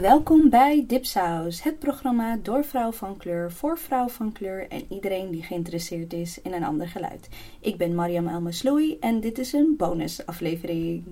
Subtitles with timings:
[0.00, 5.30] Welkom bij Dipsaus, het programma door vrouw van kleur, voor vrouw van kleur en iedereen
[5.30, 7.28] die geïnteresseerd is in een ander geluid.
[7.60, 11.04] Ik ben Mariam Elmasloui en dit is een bonusaflevering.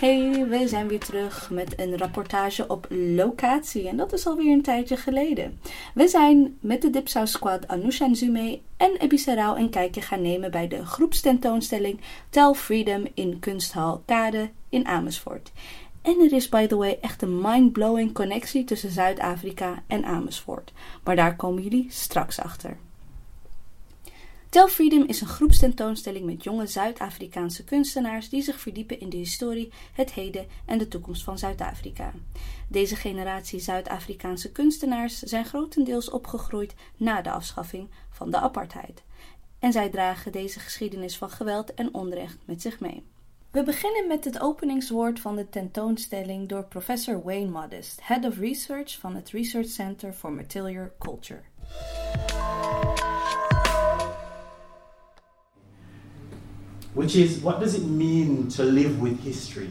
[0.00, 4.62] Hey we zijn weer terug met een rapportage op locatie en dat is alweer een
[4.62, 5.60] tijdje geleden.
[5.94, 10.50] We zijn met de Dipsaus Squad Anousha Nzume en Ebisa Rauw een kijkje gaan nemen
[10.50, 12.00] bij de groepstentoonstelling
[12.30, 15.52] Tell Freedom in Kunsthal Kade in Amersfoort.
[16.02, 20.72] En er is by the way echt een mind-blowing connectie tussen Zuid-Afrika en Amersfoort,
[21.04, 22.76] maar daar komen jullie straks achter.
[24.50, 29.72] Tell Freedom is een groepstentoonstelling met jonge Zuid-Afrikaanse kunstenaars die zich verdiepen in de historie,
[29.92, 32.12] het heden en de toekomst van Zuid-Afrika.
[32.68, 39.02] Deze generatie Zuid-Afrikaanse kunstenaars zijn grotendeels opgegroeid na de afschaffing van de apartheid.
[39.58, 43.04] En zij dragen deze geschiedenis van geweld en onrecht met zich mee.
[43.50, 48.98] We beginnen met het openingswoord van de tentoonstelling door professor Wayne Modest, Head of Research
[48.98, 51.40] van het Research Center for Material Culture.
[56.94, 59.70] Which is what does it mean to live with history?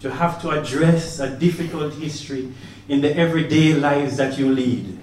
[0.00, 2.52] To have to address a difficult history
[2.88, 4.98] in the everyday lives that you lead,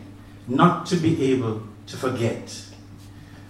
[0.47, 2.63] not to be able to forget.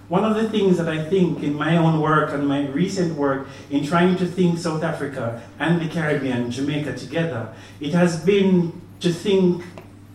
[0.10, 3.48] One of the things that I think in my own work and my recent work
[3.70, 9.12] in trying to think South Africa and the Caribbean, Jamaica together, it has been to
[9.12, 9.64] think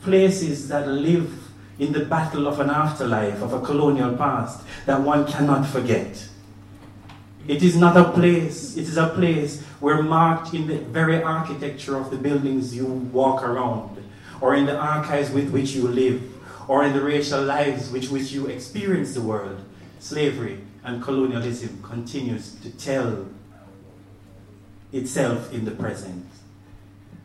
[0.02, 1.30] places that live
[1.78, 6.28] in the battle of an afterlife, of a colonial past, that one cannot forget.
[7.48, 11.96] It is not a place, it is a place where marked in the very architecture
[11.96, 14.02] of the buildings you walk around,
[14.40, 16.22] or in the archives with which you live,
[16.68, 19.64] or in the racial lives with which you experience the world,
[19.98, 23.26] slavery and colonialism continues to tell
[24.92, 26.26] itself in the present.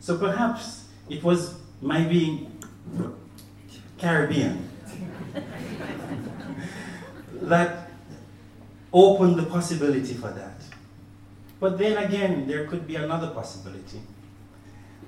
[0.00, 2.58] So perhaps it was my being
[3.98, 4.68] Caribbean
[7.42, 7.87] that
[8.92, 10.60] open the possibility for that.
[11.60, 14.00] But then again, there could be another possibility.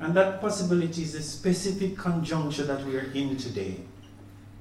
[0.01, 3.77] And that possibility is the specific conjuncture that we are in today.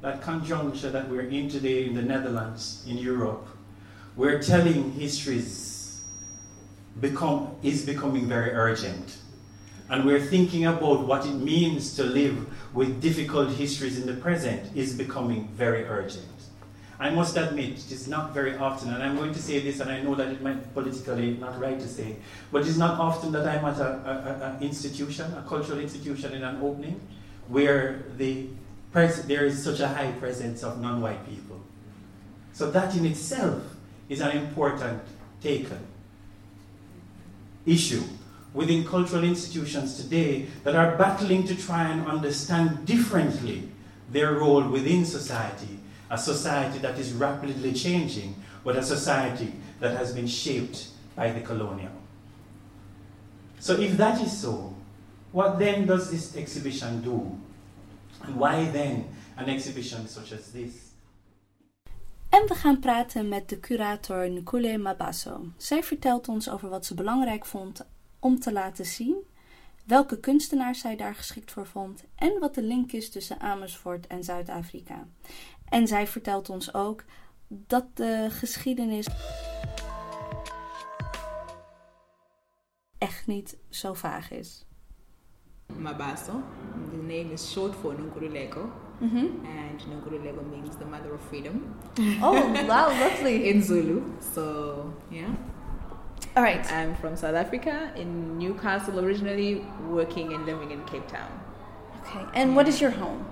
[0.01, 3.47] That conjuncture that we're in today in the Netherlands, in Europe,
[4.15, 6.03] where telling histories
[6.99, 9.17] become, is becoming very urgent.
[9.89, 14.75] And we're thinking about what it means to live with difficult histories in the present
[14.75, 16.25] is becoming very urgent.
[16.99, 19.89] I must admit, it is not very often, and I'm going to say this, and
[19.89, 22.17] I know that it might politically not right to say,
[22.51, 26.99] but it's not often that I'm at an institution, a cultural institution in an opening,
[27.47, 28.47] where the
[28.91, 31.61] pres- there is such a high presence of non-white people.
[32.51, 33.63] So that in itself
[34.09, 35.01] is an important
[35.41, 35.79] taken
[37.65, 38.03] issue
[38.53, 43.69] within cultural institutions today that are battling to try and understand differently
[44.11, 45.78] their role within society
[46.09, 51.41] a society that is rapidly changing, but a society that has been shaped by the
[51.41, 51.91] colonial.
[53.59, 54.73] So, if that is so,
[55.31, 57.37] what then does this exhibition do?
[58.23, 59.05] And why then
[59.37, 60.89] an exhibition such as this?
[62.29, 65.41] En we gaan praten met de curator Nkule Mabaso.
[65.57, 67.85] Zij vertelt ons over wat ze belangrijk vond
[68.19, 69.15] om te laten zien,
[69.85, 74.23] welke kunstenaars zij daar geschikt voor vond en wat de link is tussen Amersfoort en
[74.23, 75.07] Zuid-Afrika.
[75.69, 77.03] En zij vertelt ons ook
[77.47, 79.07] dat de geschiedenis
[82.97, 84.65] echt niet zo vaag is.
[85.77, 86.31] Mabaso.
[86.89, 88.69] The name is short for Nunkuruleko.
[88.97, 89.27] Mm -hmm.
[89.69, 91.75] And Nunkuruleko means the mother of freedom.
[92.21, 93.43] Oh, wow, lovely.
[93.49, 94.01] In Zulu.
[94.33, 94.43] So,
[95.09, 95.29] yeah.
[96.35, 96.71] All right.
[96.71, 101.29] I'm from South Africa, in Newcastle originally, working and living in Cape Town.
[102.01, 102.41] Okay.
[102.41, 103.25] And what is your home?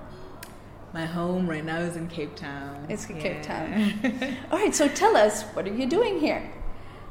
[0.94, 2.86] My home right now is in Cape Town.
[2.88, 3.22] It's in yeah.
[3.22, 4.36] Cape Town.
[4.50, 6.50] All right, so tell us, what are you doing here?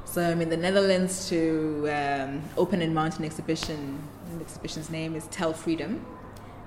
[0.05, 4.01] So I'm in the Netherlands to um, open and mount an exhibition.
[4.33, 6.03] The exhibition's name is Tell Freedom,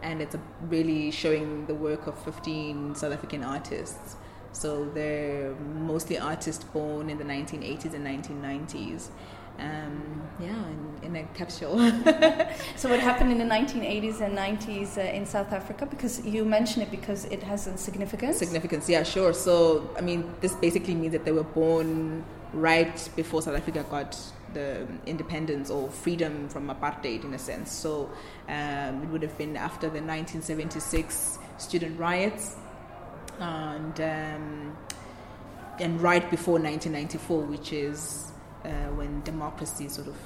[0.02, 0.36] and it's
[0.68, 4.16] really showing the work of 15 South African artists.
[4.52, 9.08] So they're mostly artists born in the 1980s and 1990s
[9.58, 11.78] um, yeah, in, in, a capsule.
[12.76, 15.86] so, what happened in the 1980s and 90s uh, in South Africa?
[15.86, 18.38] Because you mention it because it has a significance.
[18.38, 19.34] Significance, yeah, sure.
[19.34, 24.16] So, I mean, this basically means that they were born right before South Africa got
[24.54, 27.72] the independence or freedom from apartheid in a sense.
[27.72, 28.10] So
[28.48, 32.56] um, it would have been after the 1976 student riots
[33.38, 34.76] and um,
[35.78, 38.29] and right before 1994, which is
[38.96, 40.16] when democracy sort of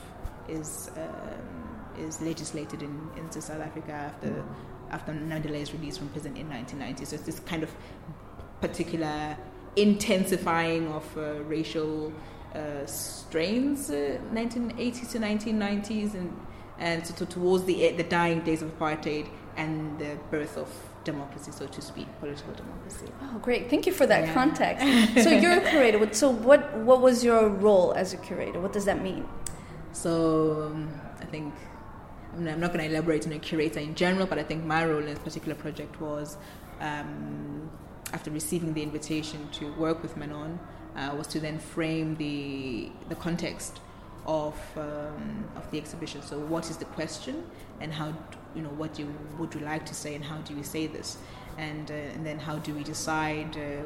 [0.48, 4.44] is um, is legislated in into South Africa after
[4.90, 7.04] after Mandela's release from prison in 1990.
[7.04, 7.70] So it's this kind of
[8.60, 9.36] particular
[9.76, 12.12] intensifying of uh, racial
[12.54, 16.46] uh, strains, 1980s uh, to 1990s, and
[16.78, 20.68] and so towards the the dying days of apartheid and the birth of
[21.04, 23.06] democracy, so to speak, political democracy.
[23.22, 23.70] Oh, great!
[23.70, 24.34] Thank you for that yeah.
[24.34, 24.84] context.
[25.24, 26.12] so you're a curator.
[26.14, 28.60] So what what was your role as a curator?
[28.60, 29.26] What does that mean?
[29.92, 31.54] So um, I think
[32.34, 34.84] I am not going to elaborate on a curator in general, but I think my
[34.84, 36.36] role in this particular project was
[36.80, 37.70] um,
[38.12, 40.58] after receiving the invitation to work with Manon,
[40.96, 43.80] uh, was to then frame the the context
[44.26, 46.22] of um, of the exhibition.
[46.22, 47.44] So, what is the question,
[47.80, 48.14] and how
[48.54, 51.18] you know what you would you like to say, and how do you say this,
[51.58, 53.82] and uh, and then how do we decide uh,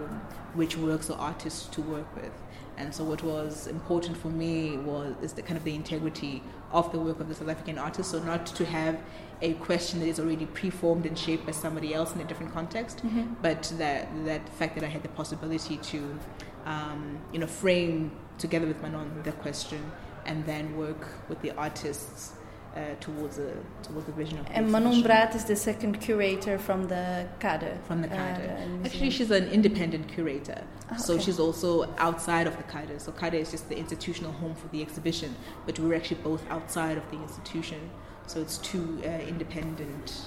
[0.55, 2.33] which works or artists to work with.
[2.77, 6.93] And so, what was important for me was is the kind of the integrity of
[6.93, 8.13] the work of the South African artist.
[8.13, 9.01] So, not to have
[9.43, 12.99] a question that is already preformed and shaped by somebody else in a different context,
[12.99, 13.35] mm-hmm.
[13.43, 16.19] but that that fact that I had the possibility to,
[16.67, 19.91] um, you know, frame together with Manon the question
[20.25, 22.33] and then work with the artists
[22.77, 24.47] uh, towards a towards the vision of.
[24.51, 27.83] And Manon Braat is the second curator from the Kade.
[27.85, 28.83] From the Kade.
[28.83, 33.01] Uh, Actually, she's an independent curator, oh, so she's also outside of the Kade.
[33.01, 35.35] So Kade is just the institutional home for the exhibition,
[35.67, 37.91] but we're actually both outside of the institution.
[38.27, 40.21] So it's two uh, independent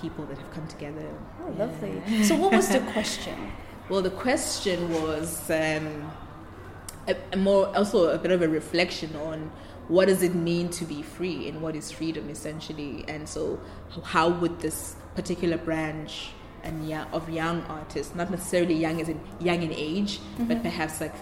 [0.00, 1.08] people that have come together.
[1.42, 1.64] Oh, yeah.
[1.64, 2.24] lovely.
[2.24, 3.52] So what was the question?
[3.88, 5.50] well, the question was.
[5.50, 6.12] Um,
[7.06, 9.50] a, a more also a bit of a reflection on
[9.88, 13.60] what does it mean to be free and what is freedom essentially and so
[14.02, 16.30] how would this particular branch
[16.62, 20.44] and yeah, of young artists not necessarily young as in young in age mm-hmm.
[20.44, 21.14] but perhaps like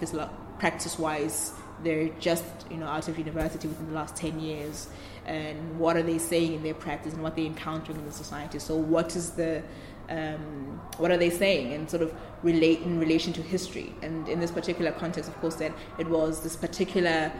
[0.59, 4.87] practice wise they're just you know out of university within the last 10 years
[5.25, 8.59] and what are they saying in their practice and what they're encountering in the society
[8.59, 9.61] so what is the
[10.09, 12.13] um, what are they saying and sort of
[12.43, 13.93] relate in relation to history.
[14.01, 17.31] And in this particular context, of course, then it was this particular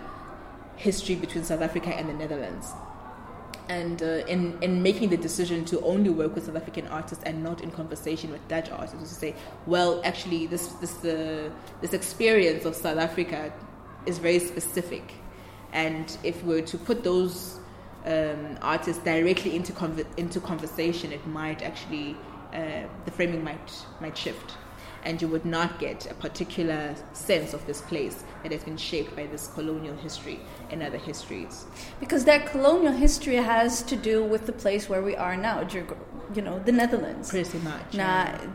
[0.75, 2.71] history between South Africa and the Netherlands.
[3.69, 7.41] And uh, in, in making the decision to only work with South African artists and
[7.41, 9.35] not in conversation with Dutch artists, to say,
[9.65, 11.49] well, actually, this this uh,
[11.79, 13.53] this experience of South Africa
[14.05, 15.13] is very specific,
[15.71, 17.59] and if we were to put those
[18.05, 22.17] um, artists directly into conv- into conversation, it might actually
[22.53, 24.57] uh, the framing might might shift
[25.03, 29.15] and you would not get a particular sense of this place that has been shaped
[29.15, 30.39] by this colonial history
[30.69, 31.65] and other histories.
[31.99, 35.67] Because that colonial history has to do with the place where we are now,
[36.33, 37.29] you know, the Netherlands.
[37.29, 37.93] Pretty much.
[37.93, 38.47] Now, yeah.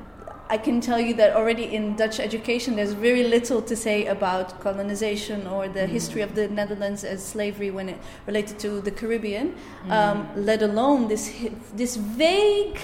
[0.50, 4.61] I can tell you that already in Dutch education, there's very little to say about
[4.61, 5.89] colonization or the mm.
[5.89, 9.55] history of the Netherlands as slavery when it related to the Caribbean,
[9.85, 9.91] mm.
[9.91, 11.35] um, let alone this
[11.75, 12.79] this vague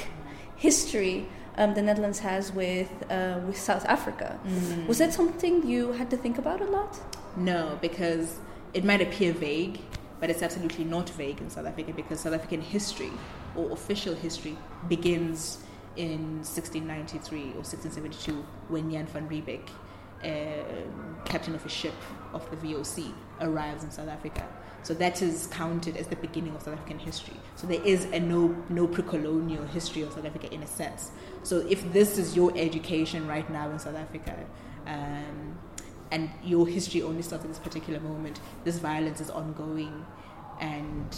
[0.57, 4.39] history um, the Netherlands has with uh, with South Africa.
[4.47, 4.87] Mm.
[4.87, 6.99] Was that something you had to think about a lot?
[7.37, 8.39] No, because
[8.73, 9.81] it might appear vague,
[10.21, 13.13] but it's absolutely not vague in South Africa because South African history
[13.57, 14.57] or official history
[14.89, 15.59] begins
[15.97, 19.69] in 1693 or 1672 when Jan van Riebeeck,
[20.25, 21.95] uh, captain of a ship
[22.33, 24.47] of the VOC, arrives in South Africa.
[24.83, 27.37] So that is counted as the beginning of South African history.
[27.57, 31.11] So there is a no no pre-colonial history of South Africa in a sense.
[31.45, 34.37] So if this is your education right now in South Africa,
[34.87, 35.59] um,
[36.11, 40.05] and your history only starts at this particular moment, this violence is ongoing,
[40.61, 41.17] and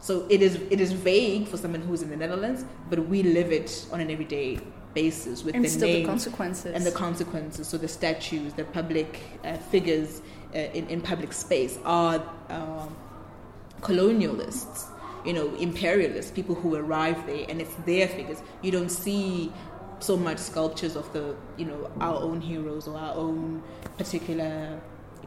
[0.00, 3.52] so it is it is vague for someone who's in the Netherlands, but we live
[3.52, 4.58] it on an everyday
[4.94, 7.66] basis with and the still the consequences and the consequences.
[7.66, 10.22] So the statues, the public uh, figures
[10.54, 12.22] uh, in in public space are.
[12.48, 12.96] Um,
[13.84, 14.88] colonialists,
[15.24, 18.42] you know, imperialists, people who arrive there, and it's their figures.
[18.62, 19.52] You don't see
[20.00, 23.62] so much sculptures of the, you know, our own heroes or our own
[23.96, 24.80] particular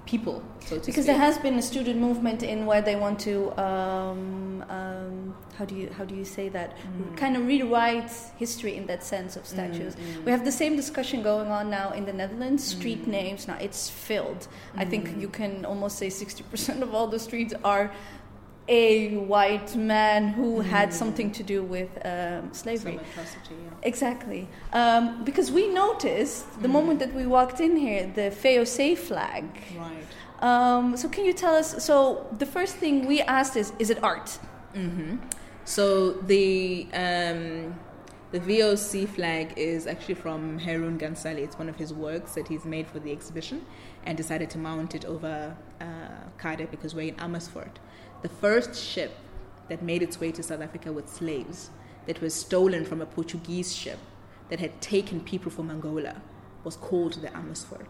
[0.07, 0.41] people.
[0.61, 1.05] So because speak.
[1.05, 5.75] there has been a student movement in where they want to um, um, how do
[5.75, 7.17] you how do you say that mm.
[7.17, 9.95] kind of rewrite history in that sense of statues.
[9.95, 10.25] Mm, mm.
[10.25, 12.63] We have the same discussion going on now in the Netherlands.
[12.63, 13.07] Street mm.
[13.19, 14.47] names now it's filled.
[14.75, 15.21] I think mm.
[15.21, 17.91] you can almost say sixty percent of all the streets are
[18.67, 20.65] a white man who mm.
[20.65, 22.95] had something to do with um, slavery.
[22.95, 23.69] Atrocity, yeah.
[23.83, 24.47] Exactly.
[24.73, 26.73] Um, because we noticed the mm.
[26.73, 29.45] moment that we walked in here, the Feo FEOC flag.
[29.77, 30.07] Right.
[30.39, 31.83] Um, so can you tell us?
[31.83, 34.37] So the first thing we asked is, is it art?
[34.75, 35.17] Mm-hmm.
[35.65, 37.75] So the um,
[38.31, 41.43] the VOC flag is actually from Haroon Gunn-Salie.
[41.43, 43.65] It's one of his works that he's made for the exhibition,
[44.05, 45.85] and decided to mount it over uh,
[46.37, 47.79] Kade because we're in Amersfoort.
[48.21, 49.15] The first ship
[49.69, 51.69] that made its way to South Africa with slaves
[52.05, 53.99] that was stolen from a Portuguese ship
[54.49, 56.21] that had taken people from Angola
[56.63, 57.87] was called the Amersfoort.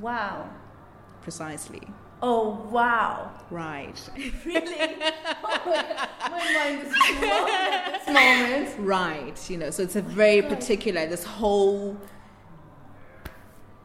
[0.00, 0.48] Wow.
[1.22, 1.82] Precisely.
[2.20, 3.30] Oh wow!
[3.48, 3.96] Right.
[4.44, 4.74] really?
[4.74, 5.60] Oh
[6.30, 8.76] my, mind is blown at this moment.
[8.80, 9.50] Right.
[9.50, 11.06] You know, so it's a very particular.
[11.06, 11.96] This whole.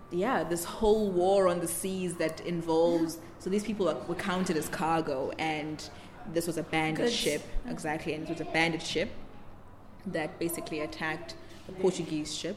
[0.09, 3.19] Yeah, this whole war on the seas that involves.
[3.43, 5.89] So these people were counted as cargo, and
[6.31, 7.13] this was a bandit Goods.
[7.13, 7.43] ship.
[7.67, 9.09] Exactly, and it was a bandit ship
[10.05, 11.35] that basically attacked
[11.67, 12.55] a Portuguese ship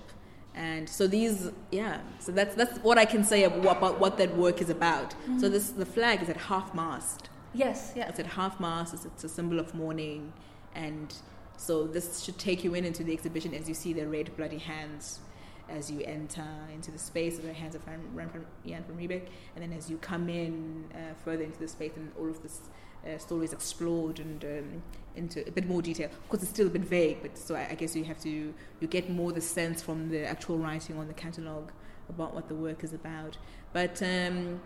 [0.56, 4.62] and so these yeah so that's that's what i can say about, what that work
[4.62, 5.38] is about mm-hmm.
[5.38, 9.04] so this the flag is at half mast yes yeah it's at half mast it's,
[9.04, 10.32] it's, a symbol of mourning
[10.74, 11.14] and
[11.58, 14.58] so this should take you in into the exhibition as you see the red bloody
[14.58, 15.20] hands
[15.68, 19.72] as you enter into the space the hands of Jan from van Riebeeck and then
[19.76, 22.60] as you come in uh, further into the space and all of this
[23.06, 24.82] uh, stories explored and um,
[25.14, 26.06] into a bit more detail.
[26.06, 28.28] Of course, it's still a bit vague, but so I, I, guess you have to
[28.28, 31.72] you get more the sense from the actual writing on the catalogue
[32.08, 33.36] about what the work is about.
[33.72, 34.60] But um,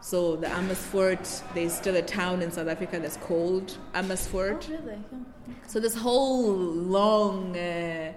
[0.00, 4.68] so the Amersfoort, there's still a town in South Africa that's called Amersfoort.
[4.68, 4.98] Oh, really?
[5.48, 5.54] Yeah.
[5.66, 7.56] So this whole long.
[7.56, 8.12] Uh,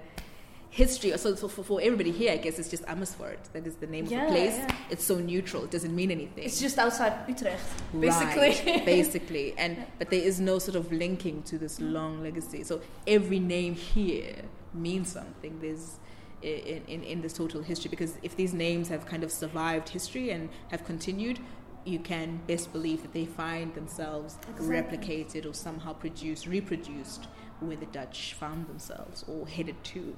[0.70, 1.16] history.
[1.18, 3.38] So for, for, everybody here, I guess it's just Amersfoort.
[3.52, 4.56] That is the name yeah, of the place.
[4.56, 4.76] Yeah.
[4.88, 5.64] It's so neutral.
[5.64, 6.44] It doesn't mean anything.
[6.44, 7.60] It's just outside Utrecht,
[7.98, 8.72] basically.
[8.72, 9.84] Right, basically, and yeah.
[9.98, 12.62] but there is no sort of linking to this long legacy.
[12.64, 14.36] So every name here
[14.72, 15.58] means something.
[15.60, 15.98] There's
[16.42, 20.30] in, in, in this total history because if these names have kind of survived history
[20.30, 21.38] and have continued,
[21.84, 24.98] you can best believe that they find themselves exactly.
[24.98, 27.26] replicated or somehow produced, reproduced
[27.60, 30.16] where the Dutch found themselves or headed to.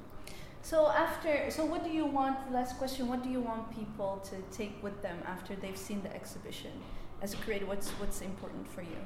[0.62, 2.52] So after, so what do you want?
[2.52, 3.08] Last question.
[3.08, 6.70] What do you want people to take with them after they've seen the exhibition?
[7.20, 8.96] As a creator, what's what's important for you?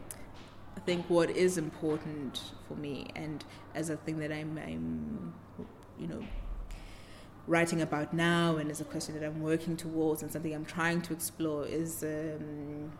[0.76, 3.42] I think what is important for me, and
[3.74, 5.34] as a thing that I'm, I'm,
[5.98, 6.22] you know,
[7.46, 11.00] writing about now, and as a question that I'm working towards, and something I'm trying
[11.02, 12.92] to explore, is, um,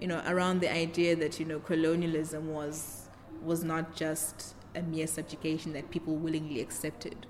[0.00, 3.08] you know, around the idea that you know colonialism was
[3.42, 7.26] was not just a mere subjugation that people willingly accepted.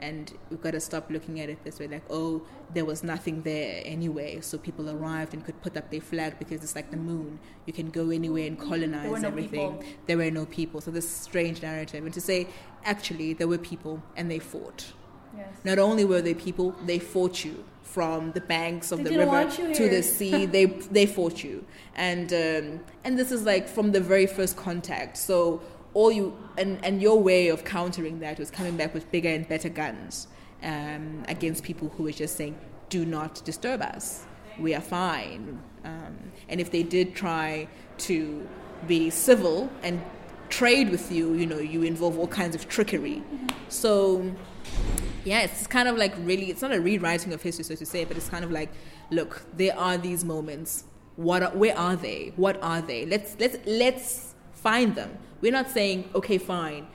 [0.00, 3.42] And we've got to stop looking at it this way like, oh, there was nothing
[3.42, 4.40] there anyway.
[4.40, 7.40] So people arrived and could put up their flag because it's like the moon.
[7.66, 9.80] You can go anywhere and colonize there everything.
[9.80, 10.80] No there were no people.
[10.80, 12.04] So this strange narrative.
[12.04, 12.46] And to say,
[12.84, 14.92] actually, there were people and they fought.
[15.36, 15.48] Yes.
[15.64, 19.50] Not only were they people, they fought you from the banks of they the river
[19.74, 20.46] to the sea.
[20.56, 21.64] they they fought you,
[21.94, 25.16] and um, and this is like from the very first contact.
[25.16, 25.62] So
[25.98, 26.26] all you
[26.56, 30.28] and, and your way of countering that was coming back with bigger and better guns
[30.62, 32.56] um, against people who were just saying,
[32.88, 34.24] "Do not disturb us.
[34.60, 36.14] We are fine." Um,
[36.48, 37.66] and if they did try
[38.08, 38.46] to
[38.86, 40.00] be civil and
[40.50, 43.22] trade with you, you know, you involve all kinds of trickery.
[43.68, 44.24] So,
[45.24, 48.04] yeah, it's kind of like really, it's not a rewriting of history, so to say,
[48.04, 48.70] but it's kind of like,
[49.10, 50.84] look, there are these moments.
[51.16, 51.42] What?
[51.42, 52.32] Are, where are they?
[52.36, 53.04] What are they?
[53.04, 55.10] Let's let's let's find them.
[55.40, 56.86] We're not saying, okay, fine,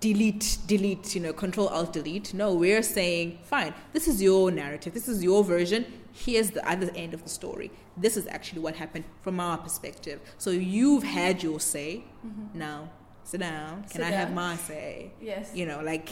[0.00, 2.34] delete, delete, you know, control alt delete.
[2.34, 5.86] No, we're saying, fine, this is your narrative, this is your version.
[6.12, 7.70] Here's the other end of the story.
[7.96, 10.20] This is actually what happened from our perspective.
[10.38, 12.04] So you've had your say.
[12.24, 12.58] Mm-hmm.
[12.58, 12.90] Now,
[13.24, 13.82] sit down.
[13.82, 14.18] Can sit I down.
[14.20, 15.12] have my say?
[15.20, 15.50] Yes.
[15.54, 16.10] You know, like,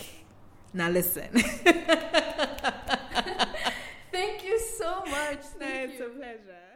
[0.72, 1.28] now listen.
[4.10, 5.42] Thank you so much.
[5.60, 6.06] No, it's you.
[6.06, 6.71] a pleasure.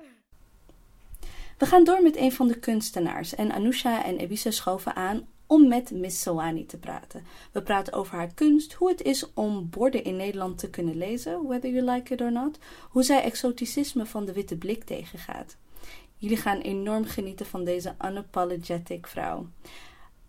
[1.56, 5.68] We gaan door met een van de kunstenaars en Anousha en Ebisa schoven aan om
[5.68, 7.24] met Miss Soani te praten.
[7.52, 11.46] We praten over haar kunst, hoe het is om borden in Nederland te kunnen lezen,
[11.46, 12.58] whether you like it or not,
[12.90, 15.56] hoe zij exoticisme van de witte blik tegengaat.
[16.16, 19.46] Jullie gaan enorm genieten van deze unapologetic vrouw.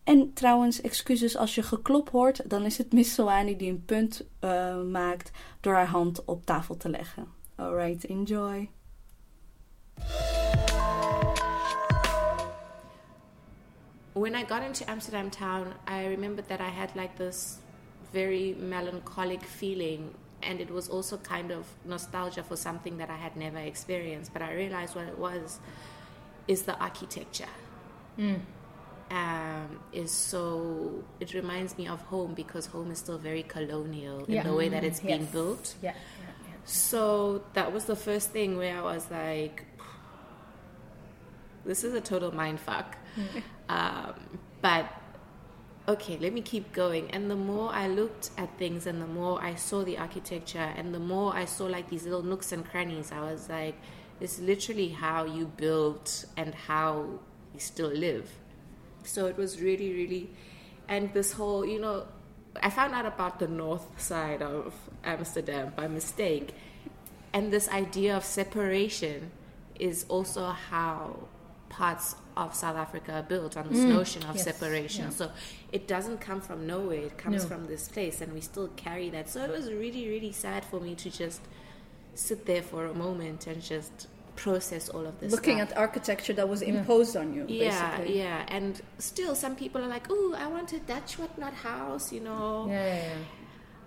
[0.03, 4.25] En trouwens, excuses als je geklop hoort, dan is het Miss Soani die een punt
[4.41, 7.27] uh, maakt door haar hand op tafel te leggen.
[7.55, 8.69] Alright, enjoy.
[14.17, 17.59] When I got into Amsterdam town, I remembered that I had like this
[18.13, 23.35] very melancholic feeling, and it was also kind of nostalgia for something that I had
[23.35, 24.33] never experienced.
[24.33, 25.59] But I realized what it was
[26.47, 27.53] is the architecture.
[28.17, 28.39] Mm.
[29.09, 34.41] Um, is so it reminds me of home because home is still very colonial yeah.
[34.41, 35.31] in the way that it's being yes.
[35.31, 35.75] built.
[35.81, 35.93] Yeah.
[36.65, 39.63] So that was the first thing where I was like,
[41.65, 42.97] this is a total mind fuck.
[43.69, 44.89] Um, but
[45.87, 47.09] okay, let me keep going.
[47.11, 50.93] And the more I looked at things and the more I saw the architecture and
[50.93, 53.75] the more I saw like these little nooks and crannies, I was like,
[54.19, 57.19] it's literally how you built and how
[57.53, 58.29] you still live.
[59.03, 60.29] So it was really, really,
[60.89, 62.07] and this whole, you know,
[62.61, 66.53] I found out about the north side of Amsterdam by mistake.
[67.33, 69.31] And this idea of separation
[69.79, 71.27] is also how
[71.69, 73.89] parts of South Africa built on this mm.
[73.89, 75.05] notion of yes, separation.
[75.05, 75.09] yeah.
[75.09, 75.31] So
[75.71, 77.49] it doesn't come from nowhere, it comes No.
[77.49, 79.29] from this place, and we still carry that.
[79.29, 81.41] So it was really, really sad for me to just
[82.15, 85.31] sit there for a moment and just process all of this.
[85.31, 85.71] Looking stuff.
[85.71, 88.19] at architecture that was imposed on you, yeah, basically.
[88.19, 92.21] yeah, and still some people are like, "Oh, I want a Dutch whatnot house," you
[92.21, 92.67] know.
[92.69, 93.13] Yeah, yeah,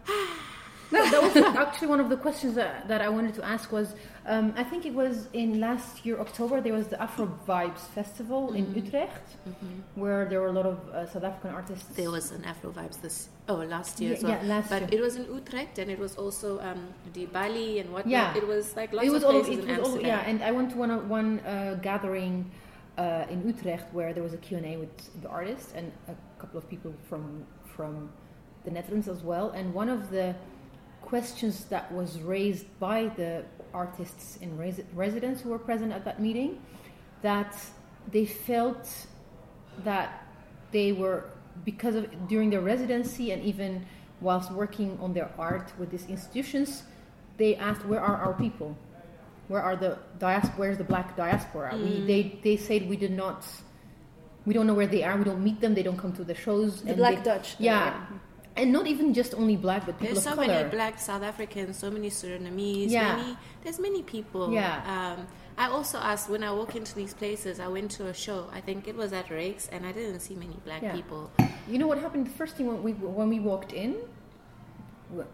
[0.09, 0.50] ah,
[0.90, 3.94] that was actually one of the questions that, that I wanted to ask was
[4.26, 8.52] um, I think it was in last year October there was the Afro Vibes Festival
[8.52, 9.37] in Utrecht
[9.94, 11.85] where there were a lot of uh, South African artists.
[11.94, 14.32] There was an Afro vibes this oh last year Yeah, as well.
[14.42, 15.00] yeah, last but year.
[15.00, 18.11] it was in Utrecht and it was also um Di Bali and whatnot.
[18.11, 18.37] Yeah.
[18.37, 20.42] It was like lots it was of all, places it in was all, yeah, and
[20.42, 22.50] I went to one one uh, gathering
[22.99, 24.92] uh, in Utrecht where there was a Q&A with
[25.23, 28.11] the artist and a couple of people from from
[28.64, 29.50] the Netherlands as well.
[29.50, 30.35] And one of the
[31.11, 36.19] questions that was raised by the artists in resi- residence who were present at that
[36.21, 36.50] meeting
[37.21, 37.52] that
[38.12, 38.85] they felt
[39.85, 40.09] that
[40.71, 41.25] they were
[41.64, 43.85] because of during their residency and even
[44.21, 46.85] whilst working on their art with these institutions
[47.40, 48.76] they asked where are our people?
[49.49, 51.71] Where are the diaspora where's the black diaspora?
[51.75, 52.07] We, mm.
[52.11, 53.40] they they said we did not
[54.47, 55.17] we don't know where they are.
[55.17, 55.75] We don't meet them.
[55.75, 56.83] They don't come to the shows.
[56.83, 57.49] The Black they- Dutch.
[57.59, 58.07] yeah
[58.57, 61.78] and not even just only black but people There's so color many black South Africans,
[61.78, 63.16] so many Surinamese, Yeah.
[63.16, 64.52] many there's many people.
[64.52, 64.83] Yeah.
[65.16, 65.26] Um,
[65.59, 68.61] I also asked when I walk into these places, I went to a show, I
[68.61, 70.92] think it was at Rakes, and I didn't see many black Yeah.
[70.95, 71.30] people.
[71.69, 72.26] You know what happened?
[72.26, 73.96] The first thing when we when we walked in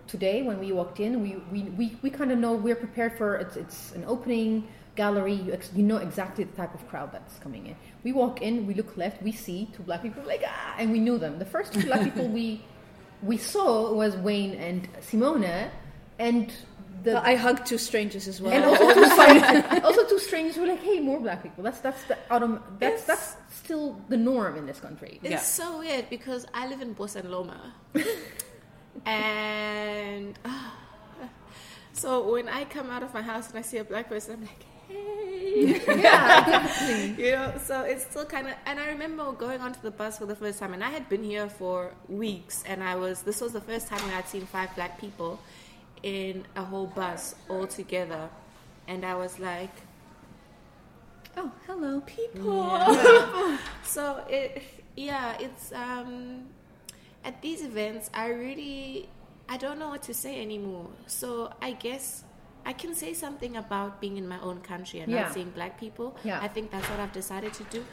[0.06, 3.36] today, when we walked in, we we, we, we kind of know we're prepared for
[3.36, 5.34] it's it's an opening gallery.
[5.34, 7.76] You, ex, you know exactly the type of crowd that's coming in.
[8.02, 10.98] We walk in, we look left, we see two black people like ah, and we
[10.98, 11.38] knew them.
[11.38, 12.62] The first two black people we
[13.22, 15.70] we saw was Wayne and Simona,
[16.18, 16.52] and
[17.02, 18.52] the But I hugged two strangers as well.
[18.52, 22.02] and also two, strangers, also two strangers were like, "Hey, more black people." That's that's
[22.04, 22.60] the autumn.
[22.78, 25.18] That's It's- that's still the norm in this country.
[25.22, 25.38] It's Yeah.
[25.40, 27.58] so weird because I live in Bosenloma.
[29.06, 30.38] and
[31.92, 34.40] so when I come out of my house and I see a black person, I'm
[34.42, 35.82] like, hey.
[35.86, 38.54] Yeah, you know, so it's still kind of.
[38.66, 41.24] And I remember going onto the bus for the first time, and I had been
[41.24, 43.22] here for weeks, and I was.
[43.22, 45.40] This was the first time I'd seen five black people
[46.02, 48.28] in a whole bus all together,
[48.86, 49.74] and I was like,
[51.36, 52.00] oh, hello.
[52.02, 52.78] people.
[53.84, 54.62] so it,
[54.96, 56.46] yeah, it's um,
[57.24, 58.10] at these events.
[58.12, 59.08] I really,
[59.48, 60.88] I don't know what to say anymore.
[61.06, 62.24] So I guess
[62.66, 65.22] I can say something about being in my own country and Yeah.
[65.22, 66.16] not seeing black people.
[66.24, 66.40] Yeah.
[66.42, 67.84] I think that's what I've decided to do.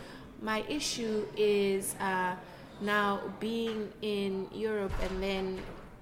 [0.42, 2.36] My issue is uh,
[2.82, 5.46] now being in Europe and then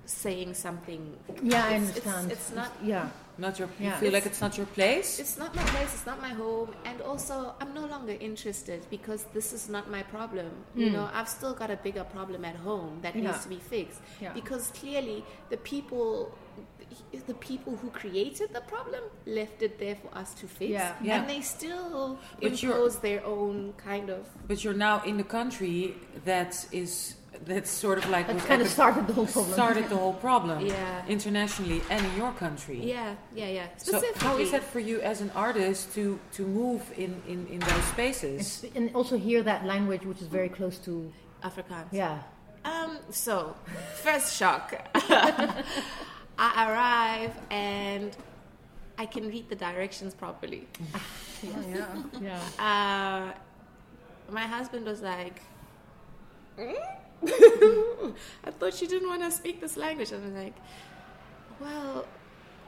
[0.06, 1.02] saying something.
[1.44, 2.32] Yeah, I It's- it's- understand.
[2.32, 3.70] it's not- Yeah, Not your.
[3.80, 3.98] You Yeah.
[4.00, 5.18] feel like it's not your place.
[5.24, 9.22] It's not my place, it's not my home, and also I'm no longer interested because
[9.34, 10.50] this is not my problem.
[10.76, 13.20] You know, I've still got a bigger problem at home that Hmm.
[13.24, 13.32] Yeah.
[13.32, 14.00] needs to be fixed.
[14.20, 14.34] Yeah.
[14.34, 16.34] Because clearly the people
[17.28, 20.72] the people who created the problem left it there for us to fix.
[20.72, 20.94] Yeah.
[21.02, 21.18] Yeah.
[21.20, 25.96] And they still But impose their own kind of But you're now in the country
[26.26, 29.54] that is that's sort of like that kind of started the whole problem.
[29.54, 31.02] started the whole problem Yeah.
[31.08, 32.80] internationally and in your country.
[32.84, 33.68] Yeah, yeah, yeah.
[33.78, 37.60] So how is that for you as an artist to to move in in, in
[37.60, 38.64] those spaces?
[38.64, 41.12] It's- and also hear that language, which is very close to
[41.44, 41.92] Afrikaans?
[41.92, 42.20] yeah.
[42.64, 43.56] Um, so,
[44.04, 44.66] first shock.
[46.42, 48.18] I arrive and
[48.98, 50.68] I can read the directions properly.
[51.44, 51.86] yeah.
[52.20, 52.42] Yeah.
[52.60, 53.34] Uh,
[54.32, 55.42] my husband was like,
[56.58, 56.74] "Hmm?
[58.48, 60.12] I thought you didn't want to speak this language.
[60.12, 60.56] And I'm like,
[61.60, 62.06] well,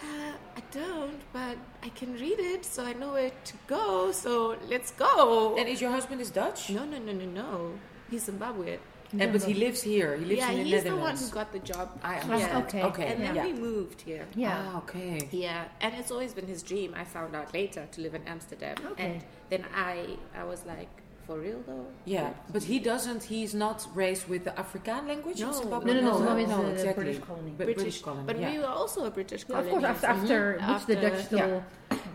[0.02, 4.56] uh, I don't, but I can read it, so I know where to go, so
[4.70, 5.56] let's go.
[5.58, 6.70] and is your husband is Dutch?
[6.70, 7.72] no, no, no, no, no.
[8.12, 8.80] He's Zimbabwean.
[9.20, 10.18] And, but he lives here.
[10.18, 10.74] He lives yeah, in the Netherlands.
[10.74, 11.30] he's the one Netherlands.
[11.30, 12.00] who got the job.
[12.04, 12.24] I here.
[12.34, 12.64] understand.
[12.66, 12.84] okay.
[12.84, 13.06] Okay.
[13.08, 13.46] And then yeah.
[13.46, 14.26] we moved here.
[14.36, 14.64] Yeah.
[14.74, 15.28] Ah, okay.
[15.32, 16.94] Yeah, and it's always been his dream.
[16.96, 19.04] I found out later to live in Amsterdam, Okay.
[19.06, 20.90] and then I I was like,
[21.28, 21.86] for real though.
[22.06, 23.24] Yeah, but he doesn't.
[23.24, 25.40] He's not raised with the Afrikaans language.
[25.40, 25.54] in No.
[25.54, 25.94] Zimbabwe?
[25.94, 26.12] No, no, no.
[26.12, 27.04] no, Zimbabwe is no, a exactly.
[27.04, 27.54] British colony.
[27.58, 28.24] But British, British colony.
[28.28, 28.52] but yeah.
[28.52, 29.70] we were also a British Yeah, colony.
[29.70, 31.64] of course, after, after, which the After- Dutch still.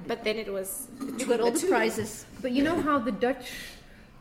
[0.06, 1.68] But then it was You got all the two.
[1.68, 2.24] prizes.
[2.42, 3.46] But you know how the Dutch,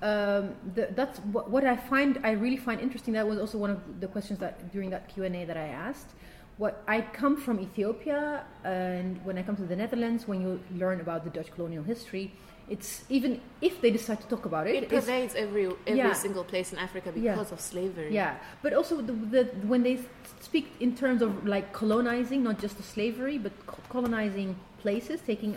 [0.02, 3.14] um, the, that's what, what I find, I really find interesting.
[3.14, 5.68] That was also one of the questions that during that Q and A that I
[5.68, 6.10] asked.
[6.58, 11.02] What I come from Ethiopia, and when I come to the Netherlands, when you learn
[11.02, 12.32] about the Dutch colonial history,
[12.68, 16.14] it's even if they decide to talk about it, It pervades every every Yeah.
[16.14, 17.34] single place in Africa Yeah.
[17.34, 18.12] because of slavery.
[18.14, 20.00] Yeah, but also the, the when they
[20.42, 25.56] speak in terms of like colonizing, not just the slavery, but co- colonizing places, taking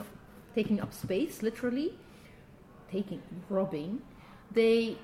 [0.55, 1.95] taking up space, literally,
[2.93, 4.03] taking robbing,
[4.53, 4.97] they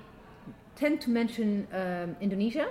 [0.75, 2.67] tend to mention um, Indonesia,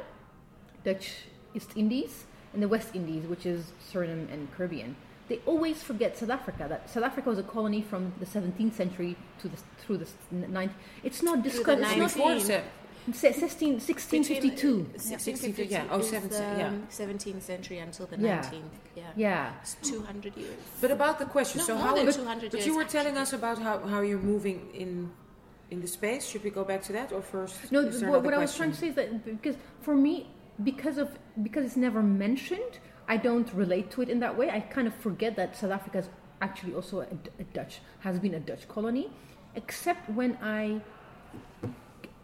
[0.84, 1.12] Dutch
[1.54, 4.96] East Indies, and the West Indies, which is Suriname and Caribbean.
[5.28, 6.66] They always forget South Africa.
[6.68, 10.70] That South Africa was a colony from the 17th century to the through the 9th.
[11.02, 11.80] It's not discussed.
[11.82, 12.46] It's not before 19.
[12.46, 12.62] se-
[13.12, 14.68] Se- 16, 1652.
[14.68, 15.84] Uh, 1652, yeah.
[15.86, 16.72] 1652 Oh, 17, yeah.
[16.90, 18.42] 17th century until the Yeah.
[18.42, 18.62] 19th.
[18.96, 19.02] Yeah.
[19.16, 19.52] Yeah.
[19.62, 20.56] It's 200 years.
[20.80, 21.94] But about the question, No, so more how?
[21.94, 23.22] than But, 200 but years, you were telling actually.
[23.22, 25.10] us about how, how you're moving in
[25.70, 26.26] in the space.
[26.26, 27.72] Should we go back to that or first?
[27.72, 30.28] No, what, what I was trying to say is that because for me,
[30.62, 34.50] because of because it's never mentioned, I don't relate to it in that way.
[34.50, 36.08] I kind of forget that South Africa is
[36.40, 39.10] actually also a Dutch has been a Dutch colony,
[39.54, 40.80] except when I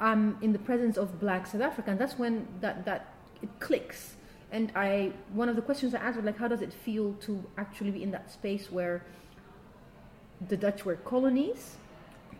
[0.00, 1.98] am in the presence of Black South Africans.
[1.98, 4.16] That's when that that it clicks.
[4.50, 7.42] And I one of the questions I asked was like, how does it feel to
[7.56, 9.04] actually be in that space where
[10.48, 11.81] the Dutch were colonies, col-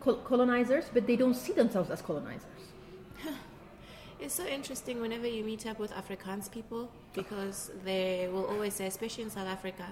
[0.03, 2.47] colonizers, but they don't see themselves as colonizers.
[4.23, 8.87] It's so interesting whenever you meet up with Afrikaans people because they will always say,
[8.87, 9.85] especially in South Africa,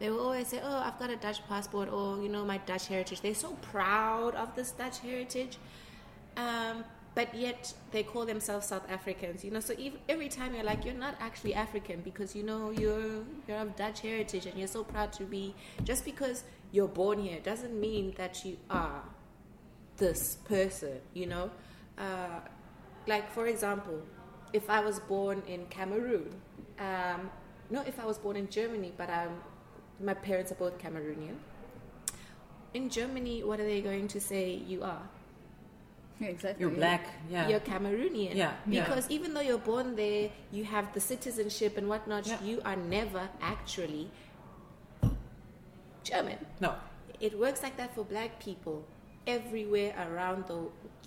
[0.00, 2.88] they will always say, "Oh, I've got a Dutch passport," or you know, my Dutch
[2.88, 3.20] heritage.
[3.20, 5.58] They're so proud of this Dutch heritage,
[6.36, 6.84] um,
[7.14, 9.44] but yet they call themselves South Africans.
[9.44, 12.70] You know, so ev every time you're like, you're not actually African because you know
[12.70, 15.54] you're you're of Dutch heritage and you're so proud to be.
[15.84, 19.02] Just because you're born here doesn't mean that you are
[20.00, 20.96] this person.
[21.14, 21.50] You know.
[21.96, 22.40] Uh,
[23.06, 23.98] like for example,
[24.52, 26.28] if I was born in Cameroon,
[26.78, 27.30] um,
[27.70, 29.32] no, if I was born in Germany, but um,
[30.00, 31.36] my parents are both Cameroonian.
[32.74, 35.02] In Germany, what are they going to say you are?
[36.20, 36.60] Yeah, exactly.
[36.60, 37.04] You're black.
[37.30, 37.48] Yeah.
[37.48, 38.34] You're Cameroonian.
[38.34, 38.84] Yeah, yeah.
[38.84, 42.42] Because even though you're born there, you have the citizenship and whatnot, Yeah.
[42.42, 44.10] you are never actually
[46.04, 46.38] German.
[46.60, 46.74] no.
[47.20, 48.84] It works like that for black people
[49.36, 50.58] everywhere around the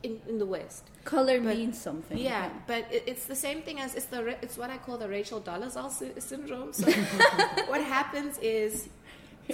[0.07, 0.83] in, in the West.
[1.05, 2.17] Color But- means something.
[2.17, 5.09] Yeah, but it, it's the same thing as it's the it's what I call the
[5.17, 6.71] Rachel Dolezal sy- syndrome.
[6.73, 6.87] So
[7.71, 8.89] what happens is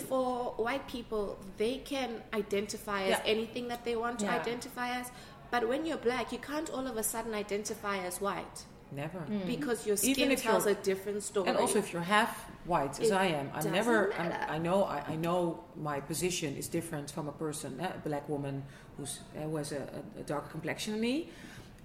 [0.07, 3.21] for white people they can identify as Yeah.
[3.35, 4.39] anything that they want to Yeah.
[4.41, 5.07] identify as,
[5.51, 8.57] but when you're black, you can't all of a sudden identify as white
[8.91, 9.19] Never.
[9.45, 11.47] because your Even skin if tells a different story.
[11.47, 14.13] And also, if you're half white, as It I am, I'm never.
[14.13, 14.33] I'm.
[14.49, 14.83] I know.
[14.83, 18.63] I, I know my position is different from a person, a black woman
[18.97, 19.81] who's uh, who has a,
[20.17, 21.29] a, a darker complexion than me.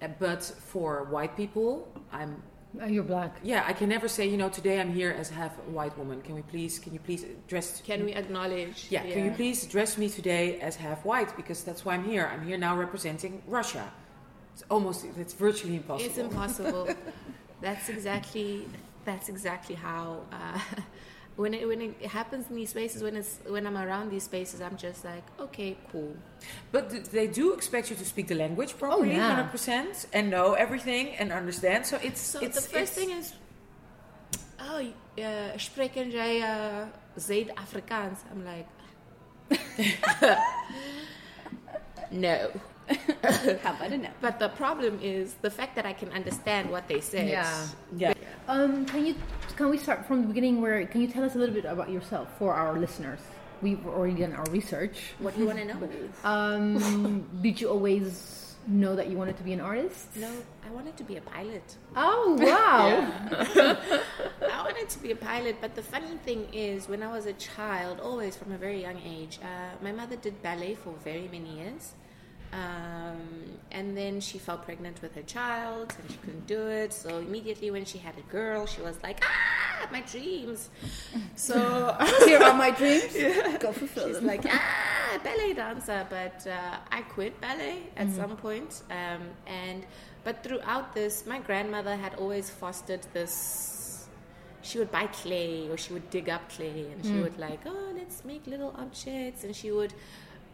[0.01, 2.41] Uh, but for white people, I'm.
[2.81, 3.37] Uh, you're black.
[3.43, 4.27] Yeah, I can never say.
[4.27, 6.21] You know, today I'm here as half a white woman.
[6.21, 6.79] Can we please?
[6.79, 7.81] Can you please dress?
[7.85, 8.87] can we acknowledge?
[8.89, 11.35] Yeah, Can you please dress me today as half white?
[11.37, 12.29] Because that's why I'm here.
[12.33, 13.91] I'm here now representing Russia.
[14.55, 15.05] It's almost.
[15.19, 16.09] It's virtually impossible.
[16.09, 16.87] It's impossible.
[17.61, 18.65] that's exactly
[19.03, 20.59] that's exactly how uh,
[21.35, 24.61] when it when it happens in these spaces when it's when I'm around these spaces
[24.61, 26.15] I'm just like okay cool
[26.71, 29.35] But they do expect you to speak the language properly, yeah.
[29.35, 31.85] hundred percent, and know everything and understand.
[31.85, 33.33] So it's so it's the first it's- thing is
[34.59, 34.79] oh
[35.17, 36.87] uh, spreken jij uh,
[37.19, 38.67] Zuid-Afrikaans I'm like
[42.11, 42.37] no
[43.63, 44.11] How about it now?
[44.21, 47.67] but the problem is the fact that I can understand what they said Yeah.
[47.97, 48.13] yeah.
[48.47, 49.15] Um, can you
[49.55, 50.61] can we start from the beginning?
[50.61, 53.19] Where can you tell us a little bit about yourself for our listeners?
[53.61, 55.13] We've already done our research.
[55.19, 55.79] what do you want to know
[56.23, 60.07] Um, did you always know that you wanted to be an artist?
[60.15, 60.29] no
[60.67, 62.89] I wanted to be a pilot Oh wow!
[64.51, 67.33] I wanted to be a pilot, but the funny thing is, when I was a
[67.33, 69.47] child, always from a very young age, uh,
[69.81, 71.93] my mother did ballet for very many years.
[72.53, 73.19] Um,
[73.71, 76.93] and then she fell pregnant with her child and she couldn't do it.
[76.93, 80.69] So immediately when she had a girl, she was like, ah, my dreams.
[81.35, 83.13] So Here are my dreams.
[83.59, 84.27] Go fulfill She's them.
[84.27, 86.05] like, ah, ballet dancer.
[86.09, 88.83] But uh, I quit ballet at some point.
[88.89, 89.85] Um, and
[90.23, 94.07] but throughout this, my grandmother had always fostered this.
[94.61, 97.93] She would buy clay, or she would dig up clay, and she would like, oh,
[97.95, 99.93] let's make little objects, and she would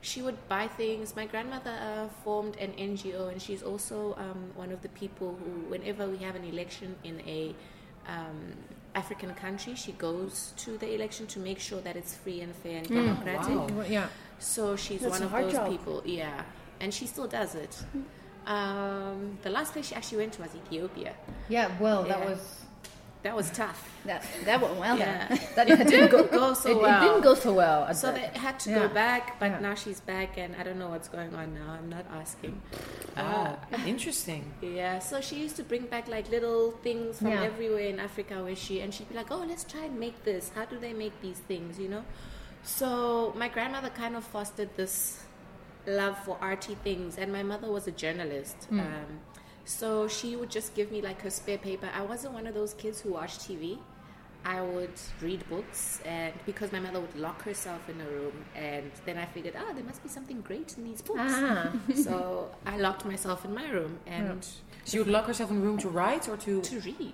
[0.02, 1.16] she would buy things.
[1.16, 5.52] My grandmother uh, formed an NGO, and she's also um, one of the people who,
[5.70, 7.54] whenever we have an election in a
[8.08, 8.54] um,
[8.96, 12.78] African country, she goes to the election to make sure that it's free and fair
[12.80, 13.56] and democratic.
[13.56, 13.86] Wow.
[13.88, 14.08] Yeah.
[14.40, 15.70] So she's That's one of those job.
[15.70, 16.44] people, yeah,
[16.80, 17.78] and she still does it.
[18.48, 21.14] Um, the last place she actually went to was Ethiopia.
[21.48, 21.70] Yeah.
[21.80, 22.30] Well, that Yeah.
[22.32, 22.61] was
[23.24, 23.88] That was tough.
[24.06, 25.28] That, that went well Yeah.
[25.56, 27.02] that didn't go, Go so it, it well.
[27.02, 27.94] didn't go so well.
[27.94, 28.80] So that- they had to Yeah.
[28.80, 29.60] go back, but Yeah.
[29.60, 31.72] now she's back, and I don't know what's going on now.
[31.78, 32.60] I'm not asking.
[33.16, 34.52] Wow, Uh, interesting.
[34.62, 37.44] yeah, so she used to bring back like little things from Yeah.
[37.44, 40.50] everywhere in Africa where she and she'd be like, "Oh, let's try and make this.
[40.56, 42.04] How do they make these things?" You know.
[42.64, 45.20] So my grandmother kind of fostered this
[45.86, 48.68] love for arty things, and my mother was a journalist.
[48.72, 49.20] Um,
[49.66, 51.90] so she would just give me like her spare paper.
[51.94, 53.78] I wasn't one of those kids who watched TV.
[54.44, 54.90] I would
[55.22, 59.26] read books, and because my mother would lock herself in a room, and then I
[59.26, 61.20] figured, ah, there must be something great in these books.
[61.24, 61.72] Ah.
[61.96, 64.44] so I locked myself in my room and
[64.84, 66.60] So you would lock herself in a room to write or to?
[66.62, 67.14] to read.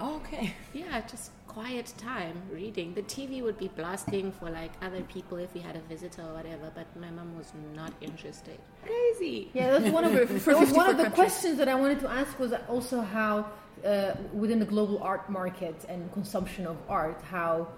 [0.00, 0.54] Oh, okay.
[0.74, 2.92] Yeah, just quiet time reading.
[2.92, 6.34] The TV would be blasting for like other people if we had a visitor or
[6.34, 8.58] whatever, but my mom was not interested.
[8.84, 9.50] Crazy.
[9.54, 11.14] Yeah, that's one of For- that for one of the countries.
[11.14, 13.46] questions that I wanted to ask was also how
[13.86, 17.68] uh, within the global art market and consumption of art, how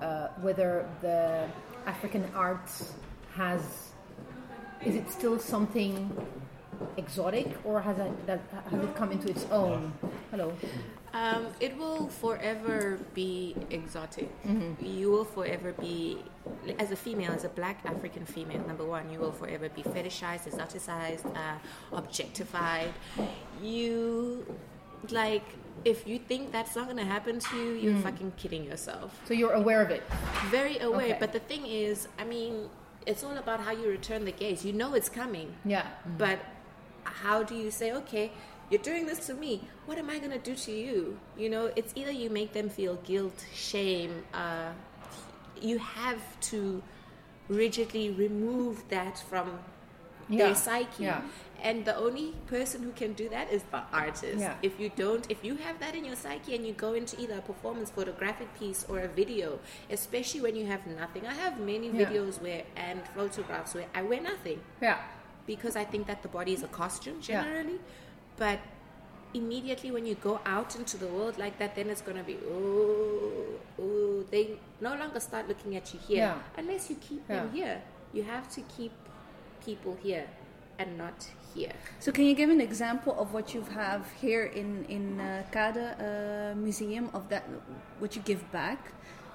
[0.00, 1.46] uh, whether the
[1.84, 2.70] African art
[3.34, 3.60] has
[4.82, 5.94] is it still something
[6.96, 9.92] exotic or has it that has it come into its own?
[10.30, 10.54] Hello.
[11.16, 14.28] Um, it will forever be exotic.
[14.80, 16.18] You will forever be,
[16.78, 20.44] as a female, as a black African female, number one, you will forever be fetishized,
[20.50, 21.56] exoticized, uh,
[22.00, 22.92] objectified.
[23.62, 24.44] You,
[25.10, 25.46] like,
[25.86, 29.18] if you think that's not going to happen to you, you're fucking kidding yourself.
[29.26, 30.02] So you're aware of it.
[30.50, 31.06] Very aware.
[31.06, 31.16] Okay.
[31.18, 32.68] But the thing is, I mean,
[33.06, 34.66] it's all about how you return the gaze.
[34.66, 35.54] You know it's coming.
[35.64, 35.86] Yeah.
[36.18, 36.40] But
[37.04, 38.32] how do you say, okay,
[38.70, 39.62] you're doing this to me.
[39.86, 41.18] What am I going to do to you?
[41.36, 44.24] You know, it's either you make them feel guilt, shame.
[44.34, 44.70] Uh,
[45.60, 46.20] you have
[46.52, 46.82] to
[47.48, 49.58] rigidly remove that from
[50.28, 50.46] Yeah.
[50.46, 51.04] their psyche.
[51.04, 51.22] Yeah.
[51.62, 54.40] And the only person who can do that is the artist.
[54.40, 54.54] Yeah.
[54.62, 57.38] If you don't, if you have that in your psyche and you go into either
[57.38, 59.58] a performance photographic piece or a video,
[59.90, 61.26] especially when you have nothing.
[61.26, 64.98] I have many videos where and photographs where I wear nothing Yeah.
[65.46, 67.42] because I think that the body is a costume Yeah.
[67.44, 67.78] generally.
[68.36, 68.60] But
[69.34, 73.44] immediately when you go out into the world like that, then it's gonna be oh,
[73.80, 74.24] oh.
[74.30, 76.38] They no longer start looking at you here Yeah.
[76.58, 77.80] unless you keep them here.
[78.12, 78.92] You have to keep
[79.64, 80.26] people here
[80.78, 81.72] and not here.
[82.00, 85.86] So can you give an example of what you have here in in uh, Kade
[86.00, 87.44] uh, Museum of that
[88.00, 88.80] what you give back?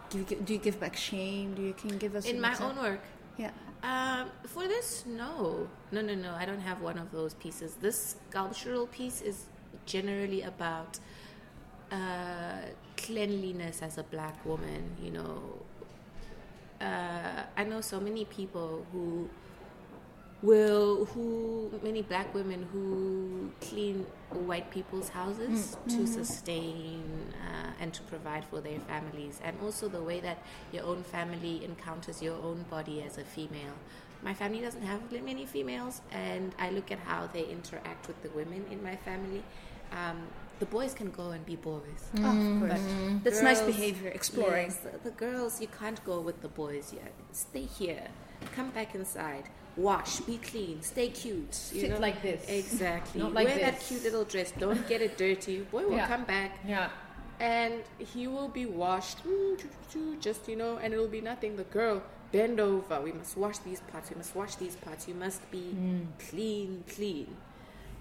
[0.10, 1.54] Do you, do you give back shame?
[1.56, 2.78] Do you can you give us In my example?
[2.84, 3.04] own work,
[3.38, 3.52] Yeah.
[3.84, 6.34] Um, for this, no, no, no, no.
[6.34, 7.76] I don't have one of those pieces.
[7.82, 9.46] This sculptural piece is
[9.86, 11.00] generally about
[11.92, 12.62] uh,
[12.98, 14.96] cleanliness as a black woman.
[15.02, 15.42] You know,
[16.80, 19.30] uh, I know so many people who
[20.42, 27.04] will, who many black women who clean white people's houses to sustain
[27.48, 30.40] uh, and to provide for their families, and also the way that
[30.72, 33.76] your own family encounters your own body as a female.
[34.24, 38.30] My family doesn't have many females, and I look at how they interact with the
[38.30, 39.44] women in my family.
[39.92, 40.28] Um,
[40.60, 41.82] the boys can go and be boys.
[42.20, 42.82] Oh, of course.
[42.82, 44.68] But That's nice behavior, exploring.
[44.68, 47.12] Yes, the, the girls, you can't go with the boys yet.
[47.32, 48.08] Stay here.
[48.56, 49.46] Come back inside.
[49.78, 50.20] Wash.
[50.22, 50.82] Be clean.
[50.82, 51.58] Stay cute.
[51.74, 52.00] You Sit know?
[52.00, 52.44] like this.
[52.48, 53.22] Exactly.
[53.22, 54.52] Not like Wear that cute little dress.
[54.60, 55.62] Don't get it dirty.
[55.62, 56.08] Boy will Yeah.
[56.08, 56.90] come back Yeah.
[57.40, 59.24] and he will be washed.
[59.26, 59.58] mm,
[60.20, 61.56] Just you know, and it'll be nothing.
[61.56, 63.00] The girl bend over.
[63.02, 64.10] We must wash these parts.
[64.10, 65.08] We must wash these parts.
[65.08, 66.06] You must be Mm.
[66.30, 67.36] clean, clean.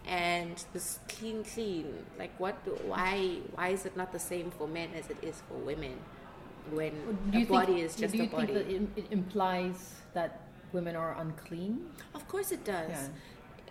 [0.07, 1.87] And this clean, clean.
[2.19, 2.57] Like what?
[2.87, 3.39] Why?
[3.55, 5.99] Why is it not the same for men as it is for women?
[6.73, 6.93] When
[7.33, 8.53] a body think, is just a body.
[8.97, 10.41] it implies that
[10.73, 11.87] women are unclean?
[12.15, 12.91] Of course it does.
[12.91, 13.09] Yeah.